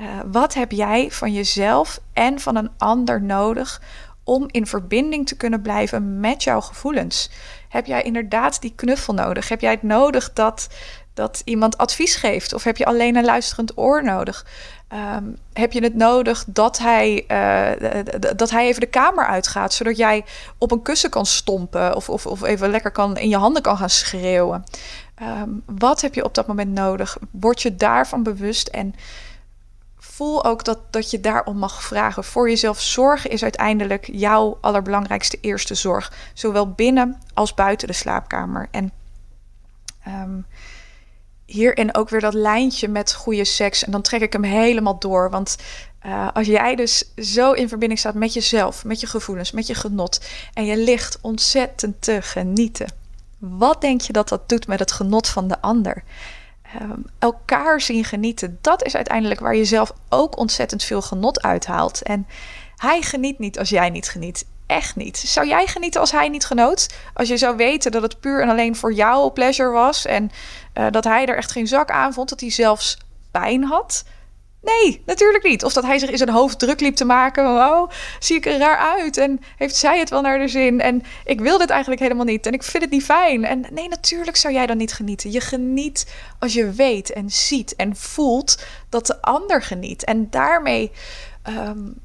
Uh, 0.00 0.06
wat 0.26 0.54
heb 0.54 0.72
jij 0.72 1.10
van 1.10 1.32
jezelf 1.32 2.00
en 2.12 2.40
van 2.40 2.56
een 2.56 2.70
ander 2.78 3.22
nodig 3.22 3.82
om 4.24 4.46
in 4.50 4.66
verbinding 4.66 5.26
te 5.26 5.36
kunnen 5.36 5.62
blijven 5.62 6.20
met 6.20 6.42
jouw 6.42 6.60
gevoelens? 6.60 7.30
Heb 7.68 7.86
jij 7.86 8.02
inderdaad 8.02 8.60
die 8.60 8.72
knuffel 8.76 9.14
nodig? 9.14 9.48
Heb 9.48 9.60
jij 9.60 9.70
het 9.70 9.82
nodig 9.82 10.32
dat, 10.32 10.68
dat 11.14 11.42
iemand 11.44 11.78
advies 11.78 12.14
geeft? 12.14 12.54
Of 12.54 12.64
heb 12.64 12.76
je 12.76 12.84
alleen 12.84 13.16
een 13.16 13.24
luisterend 13.24 13.78
oor 13.78 14.04
nodig? 14.04 14.46
Ehm, 14.88 15.24
heb 15.52 15.72
je 15.72 15.82
het 15.82 15.94
nodig 15.94 16.44
dat 16.46 16.78
hij, 16.78 17.24
uh, 17.28 17.90
dat 18.36 18.50
hij 18.50 18.66
even 18.66 18.80
de 18.80 18.86
kamer 18.86 19.26
uitgaat, 19.26 19.72
zodat 19.72 19.96
jij 19.96 20.24
op 20.58 20.70
een 20.70 20.82
kussen 20.82 21.10
kan 21.10 21.26
stompen 21.26 21.96
of, 21.96 22.08
of, 22.08 22.26
of 22.26 22.42
even 22.42 22.70
lekker 22.70 22.90
kan 22.90 23.16
in 23.16 23.28
je 23.28 23.36
handen 23.36 23.62
kan 23.62 23.76
gaan 23.76 23.90
schreeuwen? 23.90 24.64
Ehm, 25.14 25.50
wat 25.66 26.00
heb 26.00 26.14
je 26.14 26.24
op 26.24 26.34
dat 26.34 26.46
moment 26.46 26.72
nodig? 26.72 27.18
Word 27.30 27.62
je 27.62 27.76
daarvan 27.76 28.22
bewust 28.22 28.68
en 28.68 28.94
voel 30.20 30.44
ook 30.44 30.64
dat, 30.64 30.78
dat 30.90 31.10
je 31.10 31.20
daarom 31.20 31.56
mag 31.56 31.82
vragen. 31.82 32.24
Voor 32.24 32.48
jezelf 32.48 32.80
zorgen 32.80 33.30
is 33.30 33.42
uiteindelijk 33.42 34.08
jouw 34.12 34.58
allerbelangrijkste 34.60 35.38
eerste 35.40 35.74
zorg, 35.74 36.12
zowel 36.34 36.70
binnen 36.70 37.22
als 37.34 37.54
buiten 37.54 37.88
de 37.88 37.94
slaapkamer. 37.94 38.68
En 38.70 38.92
um, 40.06 40.46
hierin 41.46 41.94
ook 41.94 42.08
weer 42.08 42.20
dat 42.20 42.34
lijntje 42.34 42.88
met 42.88 43.14
goede 43.14 43.44
seks. 43.44 43.84
En 43.84 43.92
dan 43.92 44.02
trek 44.02 44.20
ik 44.20 44.32
hem 44.32 44.42
helemaal 44.42 44.98
door. 44.98 45.30
Want 45.30 45.56
uh, 46.06 46.28
als 46.32 46.46
jij 46.46 46.74
dus 46.74 47.14
zo 47.16 47.52
in 47.52 47.68
verbinding 47.68 48.00
staat 48.00 48.14
met 48.14 48.32
jezelf, 48.32 48.84
met 48.84 49.00
je 49.00 49.06
gevoelens, 49.06 49.52
met 49.52 49.66
je 49.66 49.74
genot. 49.74 50.20
En 50.54 50.64
je 50.64 50.76
ligt 50.76 51.18
ontzettend 51.20 52.02
te 52.02 52.22
genieten. 52.22 52.92
Wat 53.38 53.80
denk 53.80 54.00
je 54.00 54.12
dat 54.12 54.28
dat 54.28 54.48
doet 54.48 54.66
met 54.66 54.78
het 54.78 54.92
genot 54.92 55.28
van 55.28 55.48
de 55.48 55.60
ander? 55.60 56.02
Um, 56.82 57.04
elkaar 57.18 57.80
zien 57.80 58.04
genieten, 58.04 58.58
dat 58.60 58.84
is 58.84 58.96
uiteindelijk 58.96 59.40
waar 59.40 59.56
je 59.56 59.64
zelf 59.64 59.92
ook 60.08 60.38
ontzettend 60.38 60.84
veel 60.84 61.02
genot 61.02 61.42
uithaalt. 61.42 62.02
En 62.02 62.26
hij 62.76 63.02
geniet 63.02 63.38
niet 63.38 63.58
als 63.58 63.68
jij 63.68 63.90
niet 63.90 64.08
geniet 64.08 64.46
echt 64.66 64.96
niet. 64.96 65.16
Zou 65.16 65.46
jij 65.46 65.66
genieten 65.66 66.00
als 66.00 66.12
hij 66.12 66.28
niet 66.28 66.44
genoot? 66.44 66.88
Als 67.14 67.28
je 67.28 67.36
zou 67.36 67.56
weten 67.56 67.92
dat 67.92 68.02
het 68.02 68.20
puur 68.20 68.42
en 68.42 68.48
alleen 68.48 68.76
voor 68.76 68.92
jou 68.92 69.30
pleasure 69.30 69.70
was 69.70 70.06
en 70.06 70.30
uh, 70.74 70.86
dat 70.90 71.04
hij 71.04 71.26
er 71.26 71.36
echt 71.36 71.52
geen 71.52 71.66
zak 71.66 71.90
aan 71.90 72.12
vond, 72.12 72.28
dat 72.28 72.40
hij 72.40 72.50
zelfs 72.50 72.98
pijn 73.30 73.64
had? 73.64 74.04
Nee, 74.62 75.02
natuurlijk 75.06 75.44
niet. 75.44 75.64
Of 75.64 75.72
dat 75.72 75.84
hij 75.84 75.98
zich 75.98 76.10
in 76.10 76.16
zijn 76.16 76.30
hoofd 76.30 76.58
druk 76.58 76.80
liep 76.80 76.96
te 76.96 77.04
maken. 77.04 77.44
Oh, 77.44 77.90
zie 78.18 78.36
ik 78.36 78.46
er 78.46 78.58
raar 78.58 78.76
uit? 78.76 79.16
En 79.16 79.40
heeft 79.56 79.76
zij 79.76 79.98
het 79.98 80.10
wel 80.10 80.20
naar 80.20 80.38
de 80.38 80.48
zin? 80.48 80.80
En 80.80 81.02
ik 81.24 81.40
wil 81.40 81.58
dit 81.58 81.70
eigenlijk 81.70 82.00
helemaal 82.00 82.24
niet. 82.24 82.46
En 82.46 82.52
ik 82.52 82.62
vind 82.62 82.82
het 82.82 82.92
niet 82.92 83.04
fijn. 83.04 83.44
En 83.44 83.66
nee, 83.70 83.88
natuurlijk 83.88 84.36
zou 84.36 84.54
jij 84.54 84.66
dan 84.66 84.76
niet 84.76 84.92
genieten. 84.92 85.30
Je 85.30 85.40
geniet 85.40 86.14
als 86.38 86.52
je 86.52 86.70
weet 86.70 87.12
en 87.12 87.30
ziet 87.30 87.76
en 87.76 87.96
voelt 87.96 88.64
dat 88.88 89.06
de 89.06 89.22
ander 89.22 89.62
geniet. 89.62 90.04
En 90.04 90.30
daarmee 90.30 90.90
um, 91.48 92.00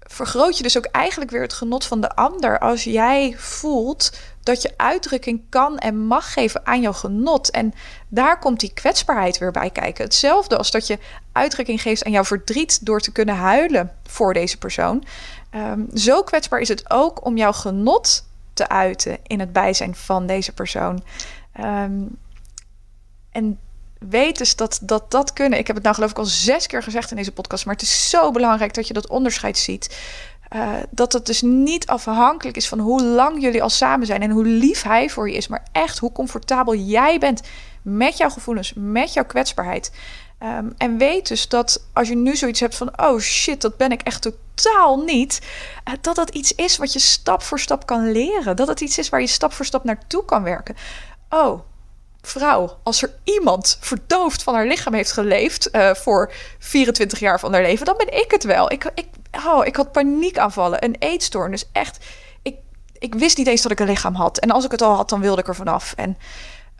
vergroot 0.00 0.56
je 0.56 0.62
dus 0.62 0.76
ook 0.76 0.84
eigenlijk 0.84 1.30
weer 1.30 1.42
het 1.42 1.52
genot 1.52 1.84
van 1.84 2.00
de 2.00 2.14
ander 2.14 2.58
als 2.58 2.84
jij 2.84 3.34
voelt 3.38 4.18
dat 4.48 4.62
je 4.62 4.74
uitdrukking 4.76 5.42
kan 5.48 5.78
en 5.78 6.06
mag 6.06 6.32
geven 6.32 6.66
aan 6.66 6.80
jouw 6.80 6.92
genot. 6.92 7.50
En 7.50 7.74
daar 8.08 8.38
komt 8.38 8.60
die 8.60 8.72
kwetsbaarheid 8.72 9.38
weer 9.38 9.50
bij 9.50 9.70
kijken. 9.70 10.04
Hetzelfde 10.04 10.56
als 10.56 10.70
dat 10.70 10.86
je 10.86 10.98
uitdrukking 11.32 11.82
geeft 11.82 12.04
aan 12.04 12.12
jouw 12.12 12.24
verdriet 12.24 12.86
door 12.86 13.00
te 13.00 13.12
kunnen 13.12 13.36
huilen 13.36 13.92
voor 14.06 14.34
deze 14.34 14.58
persoon. 14.58 15.04
Um, 15.54 15.88
zo 15.94 16.22
kwetsbaar 16.22 16.60
is 16.60 16.68
het 16.68 16.90
ook 16.90 17.24
om 17.24 17.36
jouw 17.36 17.52
genot 17.52 18.24
te 18.52 18.68
uiten 18.68 19.18
in 19.22 19.40
het 19.40 19.52
bijzijn 19.52 19.94
van 19.94 20.26
deze 20.26 20.52
persoon. 20.52 21.02
Um, 21.60 22.18
en 23.30 23.58
weet 23.98 24.38
dus 24.38 24.56
dat, 24.56 24.78
dat 24.82 25.10
dat 25.10 25.32
kunnen. 25.32 25.58
Ik 25.58 25.66
heb 25.66 25.76
het 25.76 25.84
nou 25.84 25.94
geloof 25.94 26.10
ik 26.10 26.18
al 26.18 26.24
zes 26.24 26.66
keer 26.66 26.82
gezegd 26.82 27.10
in 27.10 27.16
deze 27.16 27.32
podcast, 27.32 27.64
maar 27.64 27.74
het 27.74 27.82
is 27.82 28.10
zo 28.10 28.30
belangrijk 28.30 28.74
dat 28.74 28.86
je 28.86 28.94
dat 28.94 29.08
onderscheid 29.08 29.58
ziet. 29.58 29.98
Uh, 30.56 30.72
dat 30.90 31.12
het 31.12 31.26
dus 31.26 31.42
niet 31.42 31.86
afhankelijk 31.86 32.56
is 32.56 32.68
van 32.68 32.78
hoe 32.78 33.02
lang 33.02 33.42
jullie 33.42 33.62
al 33.62 33.68
samen 33.70 34.06
zijn 34.06 34.22
en 34.22 34.30
hoe 34.30 34.44
lief 34.44 34.82
hij 34.82 35.10
voor 35.10 35.30
je 35.30 35.36
is, 35.36 35.48
maar 35.48 35.62
echt 35.72 35.98
hoe 35.98 36.12
comfortabel 36.12 36.74
jij 36.74 37.18
bent 37.18 37.40
met 37.82 38.16
jouw 38.16 38.30
gevoelens, 38.30 38.72
met 38.76 39.12
jouw 39.12 39.24
kwetsbaarheid. 39.24 39.92
Um, 40.42 40.74
en 40.76 40.98
weet 40.98 41.28
dus 41.28 41.48
dat 41.48 41.84
als 41.92 42.08
je 42.08 42.16
nu 42.16 42.36
zoiets 42.36 42.60
hebt 42.60 42.76
van: 42.76 43.00
oh 43.00 43.18
shit, 43.18 43.60
dat 43.60 43.76
ben 43.76 43.92
ik 43.92 44.02
echt 44.02 44.22
totaal 44.22 45.02
niet. 45.02 45.40
Uh, 45.88 45.94
dat 46.00 46.16
dat 46.16 46.30
iets 46.30 46.52
is 46.52 46.76
wat 46.76 46.92
je 46.92 46.98
stap 46.98 47.42
voor 47.42 47.60
stap 47.60 47.86
kan 47.86 48.12
leren. 48.12 48.56
Dat 48.56 48.68
het 48.68 48.80
iets 48.80 48.98
is 48.98 49.08
waar 49.08 49.20
je 49.20 49.26
stap 49.26 49.52
voor 49.52 49.64
stap 49.64 49.84
naartoe 49.84 50.24
kan 50.24 50.42
werken. 50.42 50.76
Oh, 51.30 51.60
vrouw, 52.22 52.78
als 52.82 53.02
er 53.02 53.14
iemand 53.24 53.78
verdoofd 53.80 54.42
van 54.42 54.54
haar 54.54 54.66
lichaam 54.66 54.94
heeft 54.94 55.12
geleefd 55.12 55.68
uh, 55.74 55.94
voor 55.94 56.32
24 56.58 57.18
jaar 57.18 57.40
van 57.40 57.52
haar 57.52 57.62
leven, 57.62 57.86
dan 57.86 57.96
ben 57.96 58.20
ik 58.20 58.30
het 58.30 58.44
wel. 58.44 58.72
Ik, 58.72 58.90
ik, 58.94 59.06
oh, 59.46 59.66
ik 59.66 59.76
had 59.76 59.92
paniekaanvallen, 59.92 60.84
een 60.84 60.96
eetstoornis. 60.98 61.68
Echt, 61.72 62.04
ik, 62.42 62.56
ik 62.98 63.14
wist 63.14 63.36
niet 63.36 63.46
eens 63.46 63.62
dat 63.62 63.72
ik 63.72 63.80
een 63.80 63.86
lichaam 63.86 64.14
had. 64.14 64.38
En 64.38 64.50
als 64.50 64.64
ik 64.64 64.70
het 64.70 64.82
al 64.82 64.94
had, 64.94 65.08
dan 65.08 65.20
wilde 65.20 65.40
ik 65.40 65.48
er 65.48 65.54
vanaf. 65.54 65.92
En 65.96 66.18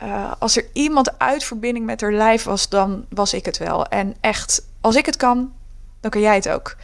uh, 0.03 0.31
als 0.39 0.57
er 0.57 0.65
iemand 0.73 1.19
uit 1.19 1.43
verbinding 1.43 1.85
met 1.85 2.01
haar 2.01 2.13
lijf 2.13 2.43
was, 2.43 2.69
dan 2.69 3.05
was 3.09 3.33
ik 3.33 3.45
het 3.45 3.57
wel. 3.57 3.85
En 3.85 4.15
echt, 4.21 4.65
als 4.81 4.95
ik 4.95 5.05
het 5.05 5.17
kan, 5.17 5.53
dan 5.99 6.11
kan 6.11 6.21
jij 6.21 6.35
het 6.35 6.49
ook. 6.49 6.75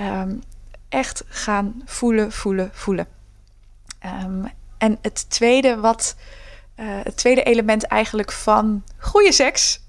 Um, 0.00 0.42
echt 0.88 1.24
gaan 1.28 1.82
voelen, 1.84 2.32
voelen, 2.32 2.70
voelen. 2.72 3.06
Um, 4.24 4.52
en 4.78 4.98
het 5.02 5.30
tweede 5.30 5.76
wat 5.76 6.16
uh, 6.76 6.86
het 7.02 7.16
tweede 7.16 7.42
element 7.42 7.84
eigenlijk 7.84 8.32
van 8.32 8.82
goede 8.98 9.32
seks 9.32 9.80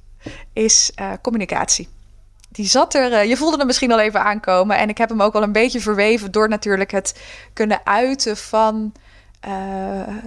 is 0.53 0.91
uh, 0.99 1.11
communicatie. 1.21 1.89
Die 2.49 2.65
zat 2.65 2.93
er, 2.93 3.11
uh, 3.11 3.29
je 3.29 3.37
voelde 3.37 3.57
hem 3.57 3.65
misschien 3.65 3.91
al 3.91 3.99
even 3.99 4.23
aankomen. 4.23 4.77
En 4.77 4.89
ik 4.89 4.97
heb 4.97 5.09
hem 5.09 5.21
ook 5.21 5.33
wel 5.33 5.43
een 5.43 5.51
beetje 5.51 5.79
verweven 5.79 6.31
door 6.31 6.49
natuurlijk 6.49 6.91
het 6.91 7.19
kunnen 7.53 7.85
uiten 7.85 8.37
van, 8.37 8.93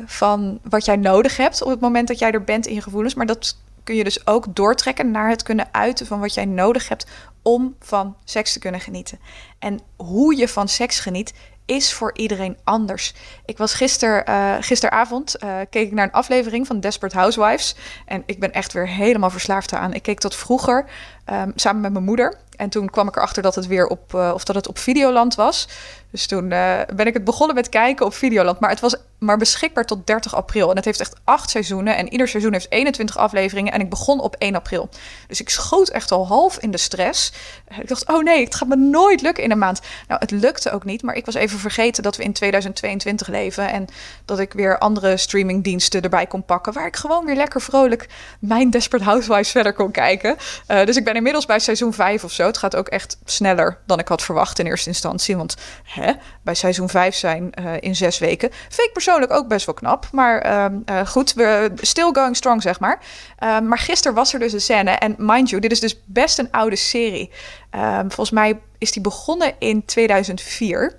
van 0.07 0.61
wat 0.62 0.85
jij 0.85 0.97
nodig 0.97 1.37
hebt 1.37 1.62
op 1.62 1.71
het 1.71 1.81
moment 1.81 2.09
dat 2.09 2.18
jij 2.18 2.31
er 2.31 2.44
bent 2.44 2.66
in 2.66 2.75
je 2.75 2.83
gevoelens. 2.83 3.14
Maar 3.14 3.27
dat 3.27 3.57
kun 3.85 3.97
je 3.97 4.05
dus 4.05 4.27
ook 4.27 4.55
doortrekken 4.55 5.11
naar 5.11 5.29
het 5.29 5.42
kunnen 5.42 5.68
uiten 5.71 6.07
van 6.07 6.21
wat 6.21 6.35
jij 6.35 6.44
nodig 6.44 6.88
hebt 6.88 7.07
om 7.42 7.77
van 7.81 8.16
seks 8.25 8.53
te 8.53 8.59
kunnen 8.59 8.81
genieten. 8.81 9.18
En 9.59 9.81
hoe 9.97 10.37
je 10.37 10.49
van 10.49 10.68
seks 10.68 11.01
geniet 11.01 11.35
is 11.69 11.93
voor 11.93 12.11
iedereen 12.15 12.57
anders. 12.65 13.15
Ik 13.45 13.59
was 13.59 13.75
gister, 13.75 14.29
uh, 14.29 14.55
gisteravond, 14.61 15.37
uh, 15.45 15.57
keek 15.71 15.87
ik 15.87 15.93
naar 15.93 16.05
een 16.05 16.13
aflevering 16.13 16.67
van 16.67 16.81
Desperate 16.81 17.17
Housewives. 17.17 17.75
En 18.07 18.23
ik 18.27 18.39
ben 18.39 18.53
echt 18.53 18.73
weer 18.73 18.89
helemaal 18.89 19.31
verslaafd 19.31 19.73
aan. 19.73 19.93
Ik 19.93 20.03
keek 20.03 20.21
tot 20.21 20.35
vroeger 20.35 20.85
um, 21.33 21.53
samen 21.55 21.81
met 21.81 21.93
mijn 21.93 22.05
moeder. 22.05 22.35
En 22.57 22.69
toen 22.69 22.91
kwam 22.91 23.09
ik 23.09 23.17
erachter 23.17 23.43
dat 23.43 23.55
het 23.55 23.67
weer 23.67 23.87
op, 23.87 24.12
uh, 24.14 24.31
of 24.35 24.45
dat 24.45 24.57
het 24.57 24.69
op 24.69 24.79
Videoland 24.79 25.35
was. 25.35 25.69
Dus 26.11 26.27
toen 26.27 26.49
ben 26.49 27.07
ik 27.07 27.14
het 27.14 27.25
begonnen 27.25 27.57
met 27.57 27.69
kijken 27.69 28.07
op 28.07 28.14
Videoland. 28.14 28.61
Maar 28.61 28.71
het 28.71 28.81
was 28.81 28.97
maar 29.19 29.37
beschikbaar 29.37 29.85
tot 29.85 30.07
30 30.07 30.35
april. 30.35 30.71
En 30.71 30.77
het 30.77 30.85
heeft 30.85 31.01
echt 31.01 31.14
acht 31.25 31.51
seizoenen. 31.51 31.97
En 31.97 32.09
ieder 32.12 32.29
seizoen 32.29 32.53
heeft 32.53 32.71
21 32.71 33.17
afleveringen. 33.17 33.73
En 33.73 33.81
ik 33.81 33.91
begon 33.91 34.21
op 34.21 34.37
1 34.38 34.55
april. 34.55 34.88
Dus 35.29 35.41
ik 35.41 35.49
schoot 35.49 35.88
echt 35.88 36.12
al 36.12 36.27
half 36.27 36.59
in 36.59 36.71
de 36.71 36.79
stress. 36.79 37.33
Ik 37.81 37.88
dacht, 37.88 38.09
oh 38.09 38.23
nee, 38.23 38.45
het 38.45 38.55
gaat 38.55 38.69
me 38.69 38.77
nooit 38.77 39.23
lukken 39.23 39.45
in 39.45 39.51
een 39.51 39.59
maand. 39.59 39.81
Nou, 40.09 40.21
het 40.21 40.31
lukte 40.31 40.71
ook 40.71 40.85
niet. 40.85 41.03
Maar 41.03 41.14
ik 41.14 41.27
was 41.27 41.35
even 41.35 41.59
vergeten 41.59 42.03
dat 42.03 42.17
we 42.17 42.23
in 42.23 42.33
2022 42.33 43.27
leven. 43.27 43.71
En 43.71 43.87
dat 44.25 44.38
ik 44.38 44.53
weer 44.53 44.79
andere 44.79 45.17
streamingdiensten 45.17 46.03
erbij 46.03 46.27
kon 46.27 46.45
pakken. 46.45 46.73
Waar 46.73 46.87
ik 46.87 46.97
gewoon 46.97 47.25
weer 47.25 47.37
lekker 47.37 47.61
vrolijk 47.61 48.09
mijn 48.38 48.71
Desperate 48.71 49.05
Housewives 49.05 49.51
verder 49.51 49.73
kon 49.73 49.91
kijken. 49.91 50.37
Uh, 50.69 50.85
dus 50.85 50.97
ik 50.97 51.05
ben 51.05 51.17
inmiddels 51.19 51.47
bij 51.47 51.59
seizoen 51.59 51.93
5 51.93 52.25
of 52.25 52.33
zo. 52.33 52.47
Het 52.47 52.59
gaat 52.59 52.77
ook 52.77 52.89
echt 52.89 53.19
sneller 53.25 53.79
dan 53.87 53.99
ik 53.99 54.09
had 54.09 54.23
verwacht 54.23 54.59
in 54.59 54.67
eerste 54.67 54.89
instantie. 54.89 55.37
Want 55.37 55.57
hè, 55.83 56.13
bij 56.43 56.55
seizoen 56.55 56.89
5 56.89 57.15
zijn 57.15 57.53
uh, 57.61 57.73
in 57.81 57.97
zes 57.97 58.19
weken. 58.19 58.51
Vind 58.51 58.87
ik 58.87 58.93
persoonlijk 58.93 59.33
ook 59.33 59.49
best 59.49 59.67
wel 59.67 59.75
knap. 59.75 60.09
Maar 60.13 60.47
uh, 60.47 61.07
goed, 61.07 61.35
we 61.35 61.73
still 61.77 62.11
going 62.13 62.37
strong, 62.37 62.63
zeg 62.63 62.81
maar. 62.81 63.01
Ehm, 63.39 63.69
maar 63.69 63.79
gisteren 63.79 64.17
was 64.17 64.33
er 64.33 64.39
dus 64.39 64.53
een 64.53 64.61
scène. 64.61 64.91
En 64.91 65.15
mind 65.19 65.51
you, 65.51 65.61
dit 65.61 65.73
is 65.73 65.81
dus 65.81 66.01
best 66.05 66.39
een 66.39 66.51
oude 66.51 66.77
serie. 66.77 67.31
Um, 67.75 68.01
volgens 68.01 68.31
mij 68.31 68.61
is 68.79 68.93
die 68.93 69.03
begonnen 69.03 69.55
in 69.59 69.85
2004. 69.85 70.97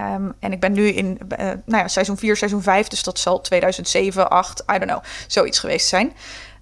Um, 0.00 0.34
en 0.40 0.52
ik 0.52 0.60
ben 0.60 0.72
nu 0.72 0.88
in 0.88 1.18
uh, 1.28 1.38
nou 1.38 1.58
ja, 1.66 1.88
seizoen 1.88 2.16
4, 2.16 2.36
seizoen 2.36 2.62
5, 2.62 2.88
dus 2.88 3.02
dat 3.02 3.18
zal 3.18 3.40
2007, 3.40 4.30
8, 4.30 4.60
I 4.60 4.64
don't 4.78 4.84
know, 4.90 5.02
zoiets 5.26 5.58
geweest 5.58 5.88
zijn. 5.88 6.12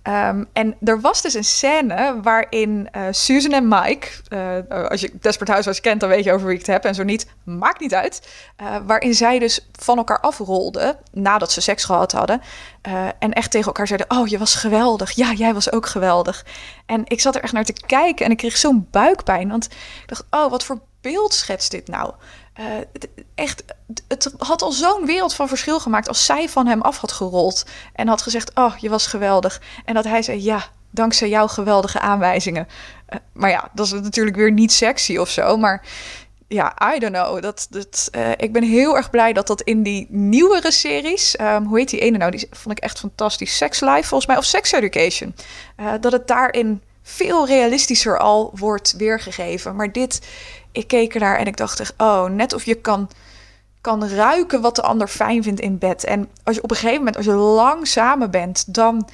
Um, 0.08 0.48
en 0.52 0.76
er 0.84 1.00
was 1.00 1.22
dus 1.22 1.34
een 1.34 1.44
scène 1.44 2.20
waarin 2.22 2.88
uh, 2.96 3.02
Susan 3.10 3.52
en 3.52 3.68
Mike, 3.68 4.08
uh, 4.28 4.88
als 4.88 5.00
je 5.00 5.10
Desperate 5.20 5.52
Housewives 5.52 5.80
kent, 5.80 6.00
dan 6.00 6.08
weet 6.08 6.24
je 6.24 6.32
over 6.32 6.46
wie 6.46 6.54
ik 6.54 6.66
het 6.66 6.74
heb 6.74 6.84
en 6.84 6.94
zo 6.94 7.02
niet, 7.02 7.26
maakt 7.44 7.80
niet 7.80 7.94
uit. 7.94 8.28
Uh, 8.62 8.76
waarin 8.86 9.14
zij 9.14 9.38
dus 9.38 9.68
van 9.72 9.96
elkaar 9.96 10.20
afrolden 10.20 10.96
nadat 11.12 11.52
ze 11.52 11.60
seks 11.60 11.84
gehad 11.84 12.12
hadden. 12.12 12.40
en 13.18 13.32
echt 13.32 13.50
tegen 13.50 13.66
elkaar 13.66 13.86
zeiden: 13.86 14.10
Oh, 14.10 14.26
je 14.26 14.38
was 14.38 14.54
geweldig. 14.54 15.10
Ja, 15.10 15.32
jij 15.32 15.54
was 15.54 15.72
ook 15.72 15.86
geweldig. 15.86 16.44
En 16.86 17.02
ik 17.04 17.20
zat 17.20 17.34
er 17.34 17.42
echt 17.42 17.52
naar 17.52 17.64
te 17.64 17.82
kijken 17.86 18.24
en 18.24 18.30
ik 18.30 18.36
kreeg 18.36 18.56
zo'n 18.56 18.88
buikpijn. 18.90 19.48
Want 19.48 19.64
ik 20.02 20.08
dacht: 20.08 20.24
Oh, 20.30 20.50
wat 20.50 20.64
voor 20.64 20.80
beeld 21.00 21.34
schetst 21.34 21.70
dit 21.70 21.88
nou? 21.88 22.12
Uh, 22.60 22.66
het, 22.92 23.08
echt, 23.34 23.64
het 24.08 24.34
had 24.38 24.62
al 24.62 24.72
zo'n 24.72 25.06
wereld 25.06 25.34
van 25.34 25.48
verschil 25.48 25.80
gemaakt 25.80 26.08
als 26.08 26.24
zij 26.24 26.48
van 26.48 26.66
hem 26.66 26.80
af 26.80 26.98
had 26.98 27.12
gerold 27.12 27.66
en 27.92 28.08
had 28.08 28.22
gezegd: 28.22 28.54
Oh, 28.54 28.76
je 28.76 28.88
was 28.88 29.06
geweldig. 29.06 29.60
En 29.84 29.94
dat 29.94 30.04
hij 30.04 30.22
zei: 30.22 30.42
Ja, 30.42 30.64
dankzij 30.90 31.28
jouw 31.28 31.46
geweldige 31.46 32.00
aanwijzingen. 32.00 32.68
Uh, 33.10 33.18
maar 33.32 33.50
ja, 33.50 33.70
dat 33.72 33.86
is 33.86 33.92
natuurlijk 33.92 34.36
weer 34.36 34.52
niet 34.52 34.72
sexy 34.72 35.16
of 35.16 35.30
zo. 35.30 35.56
Maar 35.56 35.86
ja, 36.48 36.94
I 36.94 36.98
don't 36.98 37.14
know. 37.14 37.42
Dat, 37.42 37.66
dat, 37.70 38.08
uh, 38.16 38.30
ik 38.36 38.52
ben 38.52 38.62
heel 38.62 38.96
erg 38.96 39.10
blij 39.10 39.32
dat 39.32 39.46
dat 39.46 39.62
in 39.62 39.82
die 39.82 40.06
nieuwere 40.10 40.70
series, 40.70 41.40
um, 41.40 41.64
hoe 41.64 41.78
heet 41.78 41.90
die 41.90 42.00
ene 42.00 42.18
nou? 42.18 42.30
Die 42.30 42.46
vond 42.50 42.78
ik 42.78 42.84
echt 42.84 42.98
fantastisch. 42.98 43.56
Sex 43.56 43.80
Life 43.80 44.08
volgens 44.08 44.26
mij, 44.26 44.36
of 44.36 44.44
Sex 44.44 44.72
Education. 44.72 45.34
Dat 46.00 46.12
het 46.12 46.26
daarin 46.26 46.82
veel 47.02 47.46
realistischer 47.46 48.18
al 48.18 48.50
wordt 48.54 48.94
weergegeven. 48.96 49.76
Maar 49.76 49.92
dit, 49.92 50.20
ik 50.72 50.88
keek 50.88 51.14
ernaar 51.14 51.38
en 51.38 51.46
ik 51.46 51.56
dacht 51.56 51.80
echt, 51.80 51.94
oh, 51.96 52.24
net 52.24 52.52
of 52.52 52.64
je 52.64 52.74
kan, 52.74 53.11
kan 53.80 54.08
ruiken 54.08 54.61
wat 54.61 54.76
de 54.76 54.82
ander 54.82 55.08
fijn 55.08 55.42
vindt 55.42 55.61
in 55.61 55.78
bed. 55.78 56.04
En 56.04 56.28
als 56.44 56.56
je 56.56 56.62
op 56.62 56.70
een 56.70 56.76
gegeven 56.76 56.98
moment, 56.98 57.16
als 57.16 57.24
je 57.24 57.32
lang 57.32 57.87
samen 57.87 58.30
bent, 58.30 58.74
dan 58.74 59.08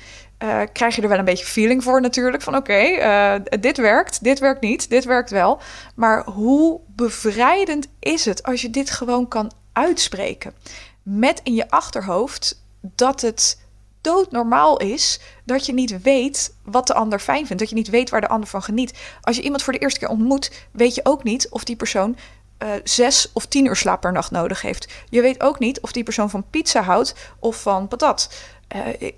uh, 0.45 0.61
krijg 0.73 0.97
je 0.97 1.03
er 1.03 1.09
wel 1.09 1.19
een 1.19 1.25
beetje 1.25 1.45
feeling 1.45 1.83
voor 1.83 2.01
natuurlijk. 2.01 2.43
Van 2.43 2.57
oké, 2.57 2.83
uh, 2.83 3.61
dit 3.61 3.77
werkt, 3.77 4.25
dit 4.25 4.39
werkt 4.39 4.61
niet, 4.61 4.91
dit 4.91 5.05
werkt 5.05 5.31
wel. 5.31 5.61
Maar 5.95 6.25
hoe 6.25 6.81
bevrijdend 6.87 7.89
is 7.99 8.25
het 8.25 8.43
als 8.43 8.63
je 8.63 8.71
dit 8.71 8.91
gewoon 8.91 9.29
kan 9.29 9.53
uitspreken? 9.73 10.55
Met 11.03 11.41
in 11.43 11.55
je 11.55 11.71
achterhoofd 11.71 12.63
dat 12.81 13.21
het 13.21 13.59
doodnormaal 14.01 14.77
is 14.77 15.21
dat 15.45 15.67
je 15.67 15.73
niet 15.73 16.03
weet 16.03 16.55
wat 16.65 16.87
de 16.87 16.95
ander 16.95 17.19
fijn 17.19 17.47
vindt. 17.47 17.63
Dat 17.63 17.69
je 17.71 17.77
niet 17.77 17.89
weet 17.89 18.11
waar 18.11 18.21
de 18.21 18.29
ander 18.29 18.49
van 18.49 18.63
geniet. 18.63 18.99
Als 19.21 19.37
je 19.37 19.43
iemand 19.43 19.63
voor 19.63 19.73
de 19.73 19.79
eerste 19.79 19.99
keer 19.99 20.09
ontmoet, 20.09 20.67
weet 20.71 20.95
je 20.95 21.05
ook 21.05 21.23
niet 21.23 21.49
of 21.49 21.65
die 21.65 21.77
persoon 21.77 22.17
uh, 22.63 22.69
zes 22.85 23.31
of 23.33 23.47
tien 23.47 23.67
uur 23.67 23.77
slaap 23.77 24.01
per 24.01 24.13
nacht 24.13 24.31
nodig 24.31 24.63
heeft. 24.63 24.89
Je 25.09 25.21
weet 25.21 25.41
ook 25.41 25.59
niet 25.59 25.81
of 25.81 25.93
die 25.93 26.03
persoon 26.03 26.31
van 26.31 26.51
pizza 26.51 26.83
houdt 26.83 27.15
of 27.39 27.63
van 27.63 27.89
patat. 27.89 28.31
Uh, 28.77 29.11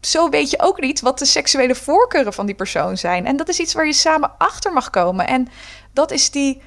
zo 0.00 0.28
weet 0.28 0.50
je 0.50 0.60
ook 0.60 0.80
niet 0.80 1.00
wat 1.00 1.18
de 1.18 1.24
seksuele 1.24 1.74
voorkeuren 1.74 2.32
van 2.32 2.46
die 2.46 2.54
persoon 2.54 2.96
zijn. 2.96 3.26
En 3.26 3.36
dat 3.36 3.48
is 3.48 3.58
iets 3.58 3.72
waar 3.72 3.86
je 3.86 3.92
samen 3.92 4.32
achter 4.38 4.72
mag 4.72 4.90
komen. 4.90 5.26
En 5.26 5.48
dat 5.92 6.10
is 6.10 6.30
die 6.30 6.62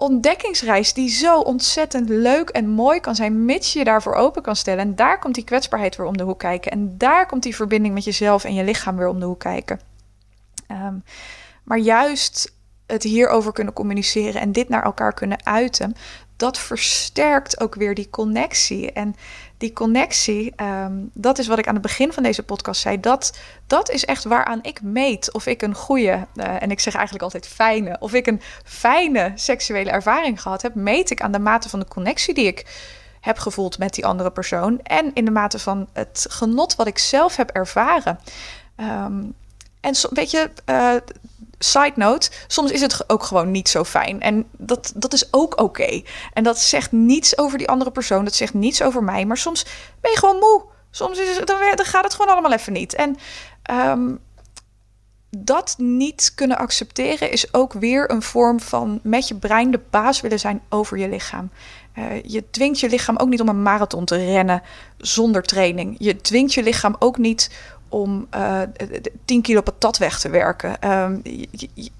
ontdekkingsreis 0.00 0.92
die 0.92 1.08
zo 1.08 1.40
ontzettend 1.40 2.08
leuk 2.08 2.48
en 2.48 2.68
mooi 2.68 3.00
kan 3.00 3.14
zijn, 3.14 3.44
mits 3.44 3.72
je 3.72 3.78
je 3.78 3.84
daarvoor 3.84 4.14
open 4.14 4.42
kan 4.42 4.56
stellen. 4.56 4.84
En 4.84 4.96
daar 4.96 5.18
komt 5.18 5.34
die 5.34 5.44
kwetsbaarheid 5.44 5.96
weer 5.96 6.06
om 6.06 6.16
de 6.16 6.22
hoek 6.22 6.38
kijken. 6.38 6.72
En 6.72 6.98
daar 6.98 7.26
komt 7.26 7.42
die 7.42 7.54
verbinding 7.54 7.94
met 7.94 8.04
jezelf 8.04 8.44
en 8.44 8.54
je 8.54 8.64
lichaam 8.64 8.96
weer 8.96 9.08
om 9.08 9.20
de 9.20 9.26
hoek 9.26 9.40
kijken. 9.40 9.80
Um, 10.70 11.04
maar 11.64 11.78
juist 11.78 12.52
het 12.86 13.02
hierover 13.02 13.52
kunnen 13.52 13.74
communiceren 13.74 14.40
en 14.40 14.52
dit 14.52 14.68
naar 14.68 14.82
elkaar 14.82 15.12
kunnen 15.12 15.46
uiten, 15.46 15.94
dat 16.36 16.58
versterkt 16.58 17.60
ook 17.60 17.74
weer 17.74 17.94
die 17.94 18.10
connectie. 18.10 18.92
En 18.92 19.14
die 19.58 19.72
connectie, 19.72 20.52
um, 20.56 21.10
dat 21.14 21.38
is 21.38 21.46
wat 21.46 21.58
ik 21.58 21.66
aan 21.66 21.74
het 21.74 21.82
begin 21.82 22.12
van 22.12 22.22
deze 22.22 22.42
podcast 22.42 22.80
zei. 22.80 23.00
Dat, 23.00 23.38
dat 23.66 23.90
is 23.90 24.04
echt 24.04 24.24
waaraan 24.24 24.58
ik 24.62 24.82
meet 24.82 25.32
of 25.32 25.46
ik 25.46 25.62
een 25.62 25.74
goede, 25.74 26.26
uh, 26.34 26.62
en 26.62 26.70
ik 26.70 26.80
zeg 26.80 26.94
eigenlijk 26.94 27.24
altijd 27.24 27.46
fijne, 27.46 27.96
of 28.00 28.12
ik 28.12 28.26
een 28.26 28.40
fijne 28.64 29.32
seksuele 29.34 29.90
ervaring 29.90 30.42
gehad 30.42 30.62
heb, 30.62 30.74
meet 30.74 31.10
ik 31.10 31.20
aan 31.20 31.32
de 31.32 31.38
mate 31.38 31.68
van 31.68 31.78
de 31.78 31.88
connectie 31.88 32.34
die 32.34 32.46
ik 32.46 32.66
heb 33.20 33.38
gevoeld 33.38 33.78
met 33.78 33.94
die 33.94 34.06
andere 34.06 34.30
persoon. 34.30 34.80
En 34.82 35.10
in 35.14 35.24
de 35.24 35.30
mate 35.30 35.58
van 35.58 35.88
het 35.92 36.26
genot 36.30 36.76
wat 36.76 36.86
ik 36.86 36.98
zelf 36.98 37.36
heb 37.36 37.50
ervaren. 37.50 38.18
Um, 38.76 39.34
en 39.80 39.94
so, 39.94 40.08
weet 40.12 40.30
je, 40.30 40.50
uh, 40.66 40.94
side 41.58 41.92
note, 41.94 42.30
soms 42.46 42.70
is 42.70 42.80
het 42.80 43.10
ook 43.10 43.22
gewoon 43.22 43.50
niet 43.50 43.68
zo 43.68 43.84
fijn. 43.84 44.20
En 44.20 44.46
dat, 44.56 44.92
dat 44.94 45.12
is 45.12 45.28
ook 45.30 45.60
oké. 45.60 46.02
En 46.32 46.44
dat 46.44 46.58
zegt 46.58 46.92
niets 46.92 47.38
over 47.38 47.58
die 47.58 47.68
andere 47.68 47.90
persoon. 47.90 48.24
Dat 48.24 48.34
zegt 48.34 48.54
niets 48.54 48.82
over 48.82 49.02
mij. 49.02 49.24
Maar 49.24 49.36
soms 49.36 49.66
ben 50.00 50.10
je 50.10 50.18
gewoon 50.18 50.38
moe. 50.38 50.62
Soms 50.90 51.18
is 51.18 51.36
het, 51.36 51.46
dan, 51.46 51.58
dan 51.74 51.84
gaat 51.86 52.04
het 52.04 52.14
gewoon 52.14 52.32
allemaal 52.32 52.52
even 52.52 52.72
niet. 52.72 52.94
En 52.94 53.16
um, 53.70 54.20
dat 55.30 55.74
niet 55.78 56.32
kunnen 56.34 56.58
accepteren 56.58 57.30
is 57.30 57.54
ook 57.54 57.72
weer 57.72 58.10
een 58.10 58.22
vorm 58.22 58.60
van 58.60 59.00
met 59.02 59.28
je 59.28 59.34
brein 59.34 59.70
de 59.70 59.80
baas 59.90 60.20
willen 60.20 60.38
zijn 60.38 60.62
over 60.68 60.98
je 60.98 61.08
lichaam. 61.08 61.50
Uh, 61.98 62.22
je 62.22 62.44
dwingt 62.50 62.80
je 62.80 62.88
lichaam 62.88 63.16
ook 63.16 63.28
niet 63.28 63.40
om 63.40 63.48
een 63.48 63.62
marathon 63.62 64.04
te 64.04 64.16
rennen 64.16 64.62
zonder 64.96 65.42
training. 65.42 65.96
Je 65.98 66.16
dwingt 66.16 66.54
je 66.54 66.62
lichaam 66.62 66.96
ook 66.98 67.18
niet 67.18 67.50
om 67.88 68.26
uh, 68.34 68.62
10 69.24 69.42
kilo 69.42 69.60
patat 69.60 69.98
weg 69.98 70.20
te 70.20 70.28
werken. 70.28 70.76
Je, 71.22 71.90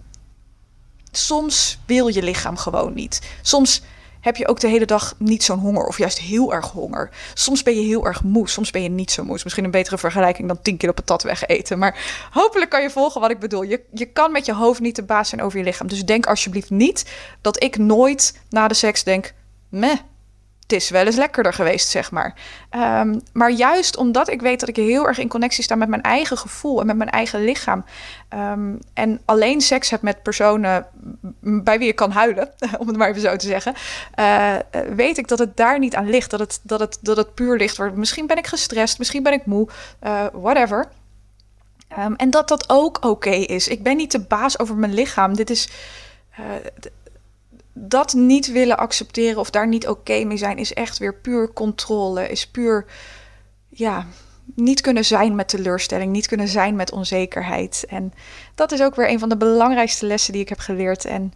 soms 1.11 1.79
wil 1.87 2.09
je 2.09 2.23
lichaam 2.23 2.57
gewoon 2.57 2.95
niet. 2.95 3.29
Soms 3.43 3.83
heb 4.21 4.37
je 4.37 4.49
ook 4.49 4.61
de 4.61 4.69
hele 4.69 4.87
dag 4.87 5.15
niet 5.19 5.43
zo'n 5.43 5.59
honger 5.59 5.87
of 5.87 5.99
juist 5.99 6.19
heel 6.19 6.55
erg 6.55 6.71
honger. 6.71 7.11
Soms 7.35 7.63
ben 7.63 7.75
je 7.75 7.87
heel 7.87 8.07
erg 8.07 8.23
moe, 8.23 8.49
soms 8.49 8.71
ben 8.71 8.83
je 8.83 8.89
niet 8.89 9.11
zo 9.11 9.25
moe. 9.25 9.35
Is 9.35 9.45
misschien 9.45 9.65
een 9.65 9.71
betere 9.71 9.99
vergelijking 9.99 10.49
dan 10.49 10.63
10 10.63 10.77
kilo 10.77 10.93
patat 10.93 11.23
wegeten. 11.23 11.79
Maar 11.79 12.29
hopelijk 12.31 12.71
kan 12.71 12.83
je 12.83 12.91
volgen 12.91 13.21
wat 13.21 13.31
ik 13.31 13.39
bedoel. 13.39 13.63
Je, 13.63 13.85
je 13.93 14.07
kan 14.07 14.33
met 14.33 14.47
je 14.47 14.55
hoofd 14.55 14.81
niet 14.81 14.97
de 14.97 15.03
baas 15.03 15.29
zijn 15.29 15.43
over 15.43 15.59
je 15.59 15.65
lichaam. 15.65 15.89
Dus 15.89 16.05
denk 16.05 16.27
alsjeblieft 16.27 16.71
niet 16.71 17.11
dat 17.41 17.63
ik 17.63 17.79
nooit 17.79 18.41
na 18.51 18.69
de 18.69 18.75
seks 18.75 19.05
denk... 19.05 19.35
meh, 19.69 19.99
het 20.69 20.77
is 20.77 20.91
wel 20.91 21.07
eens 21.07 21.17
lekkerder 21.17 21.53
geweest, 21.53 21.89
zeg 21.89 22.11
maar. 22.11 22.35
Um, 23.01 23.21
maar 23.33 23.51
juist 23.51 23.97
omdat 23.97 24.31
ik 24.31 24.41
weet 24.41 24.61
dat 24.61 24.69
ik 24.69 24.77
heel 24.77 25.07
erg 25.07 25.19
in 25.19 25.29
connectie 25.29 25.65
sta 25.65 25.75
met 25.75 25.89
mijn 25.89 26.03
eigen 26.03 26.39
gevoel 26.39 26.81
en 26.81 26.87
met 26.87 26.97
mijn 26.97 27.11
eigen 27.11 27.45
lichaam. 27.45 27.85
Um, 28.35 28.79
en 28.95 29.21
alleen 29.25 29.61
seks 29.61 29.91
heb 29.91 30.03
met 30.03 30.23
personen 30.23 30.87
bij 31.41 31.79
wie 31.79 31.89
ik 31.89 31.97
kan 31.97 32.11
huilen, 32.11 32.51
om 32.79 32.87
het 32.87 32.97
maar 32.97 33.09
even 33.09 33.21
zo 33.21 33.37
te 33.37 33.47
zeggen. 33.47 33.75
Uh, 34.19 34.57
weet 34.95 35.19
ik 35.19 35.29
dat 35.29 35.39
het 35.39 35.57
daar 35.57 35.79
niet 35.79 35.95
aan 35.95 36.11
ligt. 36.11 36.31
Dat 36.31 36.41
het, 36.41 36.61
dat 36.63 36.81
het, 36.81 36.99
dat 37.01 37.17
het 37.17 37.35
puur 37.35 37.57
ligt. 37.57 37.77
Waar, 37.77 37.99
misschien 37.99 38.27
ben 38.27 38.39
ik 38.39 38.47
gestrest, 38.47 38.99
misschien 38.99 39.23
ben 39.23 39.33
ik 39.33 39.47
moe, 39.47 39.69
uh, 40.03 40.27
whatever. 40.33 40.89
Um, 41.99 42.17
en 42.17 42.31
dat 42.31 42.49
dat 42.49 42.69
ook 42.69 43.05
oké 43.05 43.31
is. 43.31 43.69
Ik 43.69 43.83
ben 43.83 43.97
niet 43.97 44.13
de 44.13 44.21
baas 44.21 44.59
over 44.59 44.77
mijn 44.77 44.95
lichaam. 44.95 45.37
Dit 45.37 45.51
is. 45.51 45.69
Uh, 46.41 46.47
dat 47.81 48.15
niet 48.15 48.53
willen 48.53 48.79
accepteren 48.79 49.39
of 49.39 49.51
daar 49.51 49.69
niet 49.69 49.89
oké 49.89 50.25
mee 50.25 50.37
zijn, 50.37 50.59
is 50.59 50.73
echt 50.73 50.99
weer 50.99 51.15
puur 51.15 51.53
controle. 51.53 52.29
Is 52.29 52.47
puur, 52.47 52.85
ja, 53.69 54.07
niet 54.55 54.81
kunnen 54.81 55.05
zijn 55.05 55.35
met 55.35 55.49
teleurstelling, 55.49 56.13
niet 56.13 56.27
kunnen 56.27 56.49
zijn 56.49 56.77
met 56.77 56.93
onzekerheid. 56.93 57.85
En 57.89 58.13
dat 58.55 58.73
is 58.73 58.83
ook 58.83 58.95
weer 58.95 59.11
een 59.11 59.19
van 59.19 59.29
de 59.29 59.37
belangrijkste 59.37 60.07
lessen 60.07 60.33
die 60.33 60.43
ik 60.43 60.49
heb 60.49 60.59
geleerd 60.59 61.05
en 61.05 61.33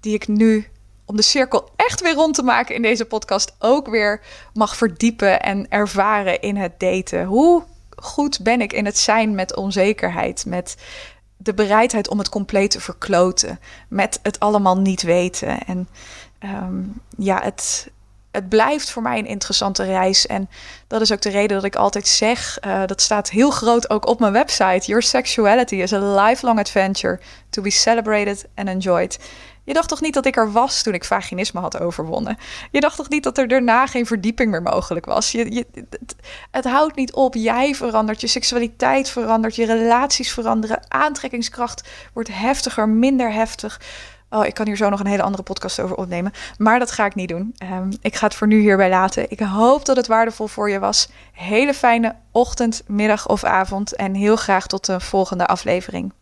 die 0.00 0.14
ik 0.14 0.28
nu, 0.28 0.66
om 1.04 1.16
de 1.16 1.22
cirkel 1.22 1.68
echt 1.76 2.00
weer 2.00 2.14
rond 2.14 2.34
te 2.34 2.42
maken 2.42 2.74
in 2.74 2.82
deze 2.82 3.04
podcast, 3.04 3.54
ook 3.58 3.88
weer 3.88 4.20
mag 4.54 4.76
verdiepen 4.76 5.40
en 5.40 5.66
ervaren 5.68 6.40
in 6.40 6.56
het 6.56 6.80
daten. 6.80 7.24
Hoe 7.24 7.62
goed 7.96 8.42
ben 8.42 8.60
ik 8.60 8.72
in 8.72 8.84
het 8.84 8.98
zijn 8.98 9.34
met 9.34 9.56
onzekerheid, 9.56 10.44
met 10.46 10.76
de 11.42 11.54
bereidheid 11.54 12.08
om 12.08 12.18
het 12.18 12.28
compleet 12.28 12.70
te 12.70 12.80
verkloten. 12.80 13.60
Met 13.88 14.18
het 14.22 14.40
allemaal 14.40 14.78
niet 14.78 15.02
weten. 15.02 15.58
En 15.66 15.88
um, 16.44 17.00
ja, 17.16 17.40
het, 17.42 17.90
het 18.30 18.48
blijft 18.48 18.90
voor 18.90 19.02
mij 19.02 19.18
een 19.18 19.26
interessante 19.26 19.84
reis. 19.84 20.26
En 20.26 20.48
dat 20.86 21.00
is 21.00 21.12
ook 21.12 21.22
de 21.22 21.30
reden 21.30 21.56
dat 21.56 21.64
ik 21.64 21.76
altijd 21.76 22.08
zeg: 22.08 22.58
uh, 22.66 22.82
dat 22.86 23.00
staat 23.00 23.30
heel 23.30 23.50
groot 23.50 23.90
ook 23.90 24.06
op 24.06 24.20
mijn 24.20 24.32
website. 24.32 24.86
Your 24.86 25.02
sexuality 25.02 25.74
is 25.74 25.92
a 25.92 26.24
lifelong 26.24 26.58
adventure 26.58 27.20
to 27.50 27.62
be 27.62 27.70
celebrated 27.70 28.46
and 28.54 28.68
enjoyed. 28.68 29.18
Je 29.70 29.76
dacht 29.76 29.88
toch 29.88 30.00
niet 30.00 30.14
dat 30.14 30.26
ik 30.26 30.36
er 30.36 30.52
was 30.52 30.82
toen 30.82 30.94
ik 30.94 31.04
vaginisme 31.04 31.60
had 31.60 31.80
overwonnen? 31.80 32.38
Je 32.70 32.80
dacht 32.80 32.96
toch 32.96 33.08
niet 33.08 33.22
dat 33.22 33.38
er 33.38 33.48
daarna 33.48 33.86
geen 33.86 34.06
verdieping 34.06 34.50
meer 34.50 34.62
mogelijk 34.62 35.06
was? 35.06 35.32
Je, 35.32 35.52
je, 35.52 35.66
het, 36.50 36.64
houdt 36.64 36.96
niet 36.96 37.12
op. 37.12 37.34
Jij 37.34 37.74
verandert, 37.74 38.20
je 38.20 38.26
seksualiteit 38.26 39.10
verandert, 39.10 39.56
je 39.56 39.66
relaties 39.66 40.32
veranderen. 40.32 40.82
Aantrekkingskracht 40.88 41.88
wordt 42.12 42.28
heftiger, 42.32 42.88
minder 42.88 43.32
heftig. 43.32 43.80
Oh, 44.30 44.46
ik 44.46 44.54
kan 44.54 44.66
hier 44.66 44.76
zo 44.76 44.88
nog 44.88 45.00
een 45.00 45.06
hele 45.06 45.22
andere 45.22 45.42
podcast 45.42 45.80
over 45.80 45.96
opnemen. 45.96 46.32
Maar 46.58 46.78
dat 46.78 46.90
ga 46.90 47.04
ik 47.04 47.14
niet 47.14 47.28
doen. 47.28 47.54
Um, 47.62 47.88
ik 48.00 48.16
ga 48.16 48.26
het 48.26 48.34
voor 48.34 48.46
nu 48.46 48.60
hierbij 48.60 48.88
laten. 48.88 49.30
Ik 49.30 49.40
hoop 49.40 49.84
dat 49.84 49.96
het 49.96 50.06
waardevol 50.06 50.46
voor 50.46 50.70
je 50.70 50.78
was. 50.78 51.08
Hele 51.32 51.74
fijne 51.74 52.14
ochtend, 52.32 52.82
middag 52.86 53.28
of 53.28 53.44
avond. 53.44 53.96
En 53.96 54.14
heel 54.14 54.36
graag 54.36 54.66
tot 54.66 54.86
de 54.86 55.00
volgende 55.00 55.46
aflevering. 55.46 56.12